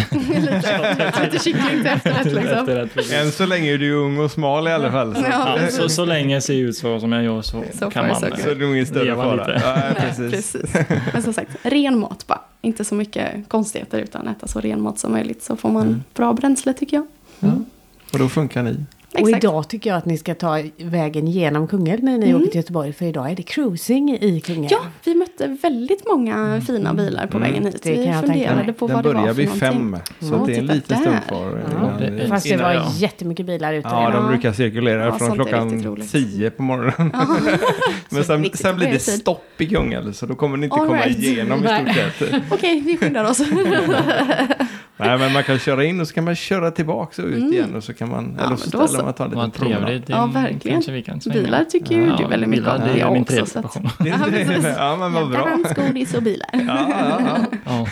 [1.22, 2.38] lite kyckling till efterrätt liksom.
[2.58, 2.94] efterrätt.
[2.94, 3.12] precis.
[3.12, 5.14] Än så länge är du ung och smal i alla fall.
[5.14, 5.58] Så, Ja.
[5.60, 8.20] Ja, så, så länge jag ser ut så som jag gör så, Så kan man...
[8.22, 8.38] good.
[8.40, 9.46] så är det nog ingen större Leva fara.
[9.46, 9.62] lite.
[9.64, 10.52] Ja, precis.
[10.52, 10.74] precis.
[11.12, 12.40] Men som sagt, ren mat bara.
[12.62, 15.42] Inte så mycket konstigheter utan äta så ren mat som möjligt.
[15.42, 16.02] Så får man Mm.
[16.14, 17.06] bra bränsle tycker jag.
[17.40, 17.52] Ja.
[18.12, 18.76] Och då funkar ni.
[19.22, 22.56] Och idag tycker jag att ni ska ta vägen genom Kungälv när ni åker till
[22.56, 22.92] Göteborg.
[22.92, 24.68] För idag är det cruising i Kungälv.
[24.70, 27.82] Ja, vi mötte väldigt många fina bilar på vägen hit.
[27.82, 29.70] Det kan vi funderade på Den vad det var börjar för vid någonting.
[29.70, 29.96] fem.
[30.20, 31.60] Så Ja, det är en liten stund kvar.
[32.20, 32.28] Ja.
[32.28, 34.22] Fast det var jag- jättemycket bilar ute Ja, redan.
[34.22, 37.12] de brukar cirkulera Ja, från klockan tio på morgonen.
[38.10, 40.86] Men sen, sen blir det börjar stopp i Kungälv, så då kommer ni inte All
[40.86, 41.18] komma right.
[41.18, 42.42] igenom i stort sett.
[42.50, 43.40] Okej, vi skyndar oss.
[45.00, 47.74] Nej, men man kan köra in och så kan man köra tillbaka och ut igen
[47.76, 48.36] och så kan man, Mm.
[48.38, 49.22] Ja, eller så ställer så.
[49.22, 50.02] man ta en liten promenad.
[50.06, 50.82] Ja, verkligen.
[50.88, 51.40] vi kan svänga.
[51.42, 52.80] Bilar tycker ju du väldigt mycket om.
[52.80, 53.88] Det är Jag min tredje att- passion.
[53.98, 54.74] Det är- precis.
[54.78, 55.58] ja, men vad bra.
[55.76, 56.48] Godis och bilar.
[56.52, 57.58] Ja, ja, ja.
[57.66, 57.86] Ja.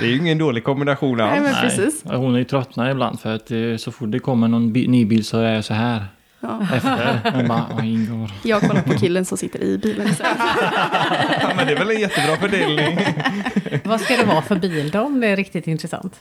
[0.00, 1.42] Det är ju ingen dålig kombination Nej, alls.
[1.42, 2.02] men Nej, precis.
[2.04, 5.24] hon är ju tröttnad ibland för att eh, så fort det kommer någon ny bil
[5.24, 6.04] så är jag så här.
[6.40, 6.60] Ja.
[6.74, 7.20] Efter.
[7.34, 8.30] Hon bara, "Åh, Ingår.
[8.42, 10.08] Jag kollar på killen som sitter i bilen.
[11.40, 12.98] Ja, men det är väl en jättebra fördelning.
[13.84, 16.14] Vad ska det vara för bil då om det är riktigt intressant?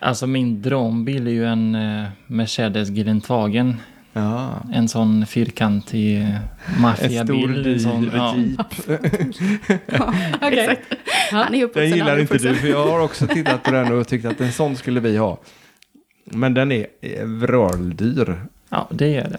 [0.00, 3.76] Alltså min drömbil är ju en eh, Mercedes Geländewagen.
[4.12, 4.50] Ja.
[4.72, 7.66] En sån fyrkantig eh, En stor maffiabil.
[7.66, 8.34] en sån- dyr ja.
[8.36, 8.60] jeep.
[10.42, 10.82] Exakt.
[11.32, 14.24] Han är Den gillar inte du, för jag har också tittat på den och tyckt
[14.26, 15.38] att en sån skulle vi ha.
[16.24, 18.36] Men den är eh, vråldyr.
[18.68, 19.38] Ja, det är det.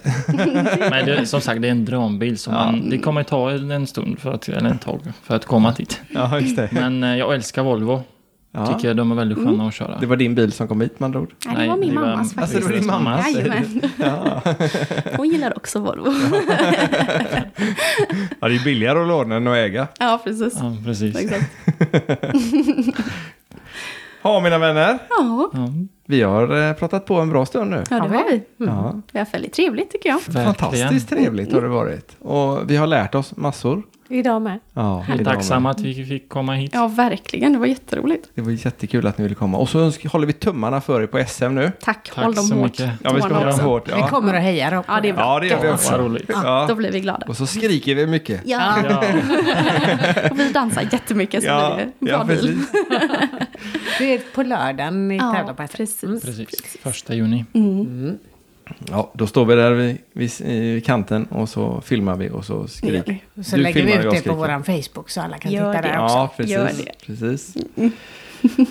[0.90, 2.38] Men det, som sagt, det är en drömbil.
[2.38, 5.72] Så man, det kommer ta en stund, för att, eller en tag, för att komma
[5.72, 6.00] dit.
[6.14, 6.68] Ja, just det.
[6.72, 8.02] Men jag älskar Volvo.
[8.54, 8.66] Ja.
[8.66, 9.98] Tycker jag de är väldigt sköna att köra.
[10.00, 11.34] Det var din bil som kom hit med andra ord.
[11.46, 12.82] Nej, det var min det var- mammas Alltså, det var faktiskt.
[12.82, 13.34] din mammas?
[13.34, 13.80] Jajamän.
[13.96, 14.42] Ja.
[15.16, 16.06] Hon gillar också Volvo.
[18.40, 19.88] ja, det är billigare att låna än att äga.
[19.98, 20.54] Ja, precis.
[20.60, 21.16] Ja, precis.
[21.16, 21.50] Exakt.
[24.24, 24.98] Ja, mina vänner.
[25.10, 25.68] Ja, Ja,
[26.06, 27.84] Vi har eh, pratat på en bra stund nu.
[27.90, 28.42] ja det Har vi?
[28.56, 28.66] vi.
[28.66, 29.00] Ja.
[29.12, 30.16] Det har väldigt trevligt tycker jag.
[30.26, 30.54] verkligen.
[30.54, 32.16] Fantastiskt trevligt har det varit.
[32.18, 33.82] Och vi har lärt oss massor.
[34.12, 34.58] Idag med.
[34.74, 36.70] Ja, Vi är idag tacksamma att vi fick komma hit.
[36.74, 37.52] Ja, verkligen.
[37.52, 38.28] Det var jätteroligt.
[38.34, 39.58] Det var jättekul att ni ville komma.
[39.58, 41.72] Och så håller vi tummarna för er på SM nu.
[41.80, 42.64] Tack, Tack håll dem så hårt.
[42.64, 42.90] mycket.
[43.04, 43.88] Ja, vi ska hålla dem hårt.
[43.88, 44.08] Vi Ja.
[44.08, 45.22] kommer att heja på Ja, det är bra.
[45.22, 45.96] ja, det gör vi också.
[45.96, 46.30] roligt.
[46.32, 46.64] Ja.
[46.68, 47.26] Då blir vi glada.
[47.28, 48.40] Och så skriker vi mycket.
[48.44, 48.98] Ja, Ja,
[50.30, 52.38] och vi dansar jättemycket så Ja, blir det ja bra bil.
[52.38, 52.70] precis.
[53.98, 56.06] Det är på lördagen ni Ja, tävlar på SM.
[56.06, 56.24] precis.
[56.24, 56.76] precis.
[56.82, 57.44] Första juni.
[57.54, 58.18] Mm.
[58.90, 62.66] Ja, då står vi där vid, vid, vid kanten och så filmar vi och så
[62.68, 63.18] skriker.
[63.42, 65.82] Så Du lägger vi filmar, ut det på våran Facebook så alla kan Gör titta
[65.82, 65.88] det.
[65.88, 66.42] där också.
[66.42, 66.84] Ja, Gör precis.
[66.84, 67.06] det.
[67.06, 67.56] precis.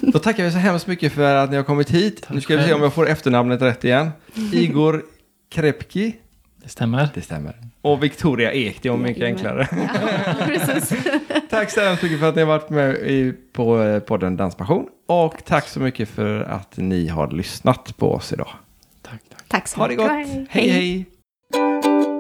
[0.01, 2.27] Då tackar vi så hemskt mycket för att ni har kommit hit.
[2.29, 4.09] nu ska vi se om jag får efternamnet rätt igen.
[4.53, 5.03] Igor
[5.51, 6.15] Krepki.
[6.63, 7.09] Det stämmer.
[7.13, 7.55] Det stämmer.
[7.81, 9.67] Och Victoria Ek, det är mycket enklare.
[9.71, 10.93] Ja, precis.
[11.49, 14.85] tack så hemskt mycket för att ni har varit med i, på eh, podden Danspassion.
[15.07, 18.49] Och tack så mycket för att ni har lyssnat på oss idag.
[19.51, 20.09] Tack, så Ha det mycket.
[20.09, 20.47] gott.
[20.49, 20.69] hej.
[20.69, 22.10] hej.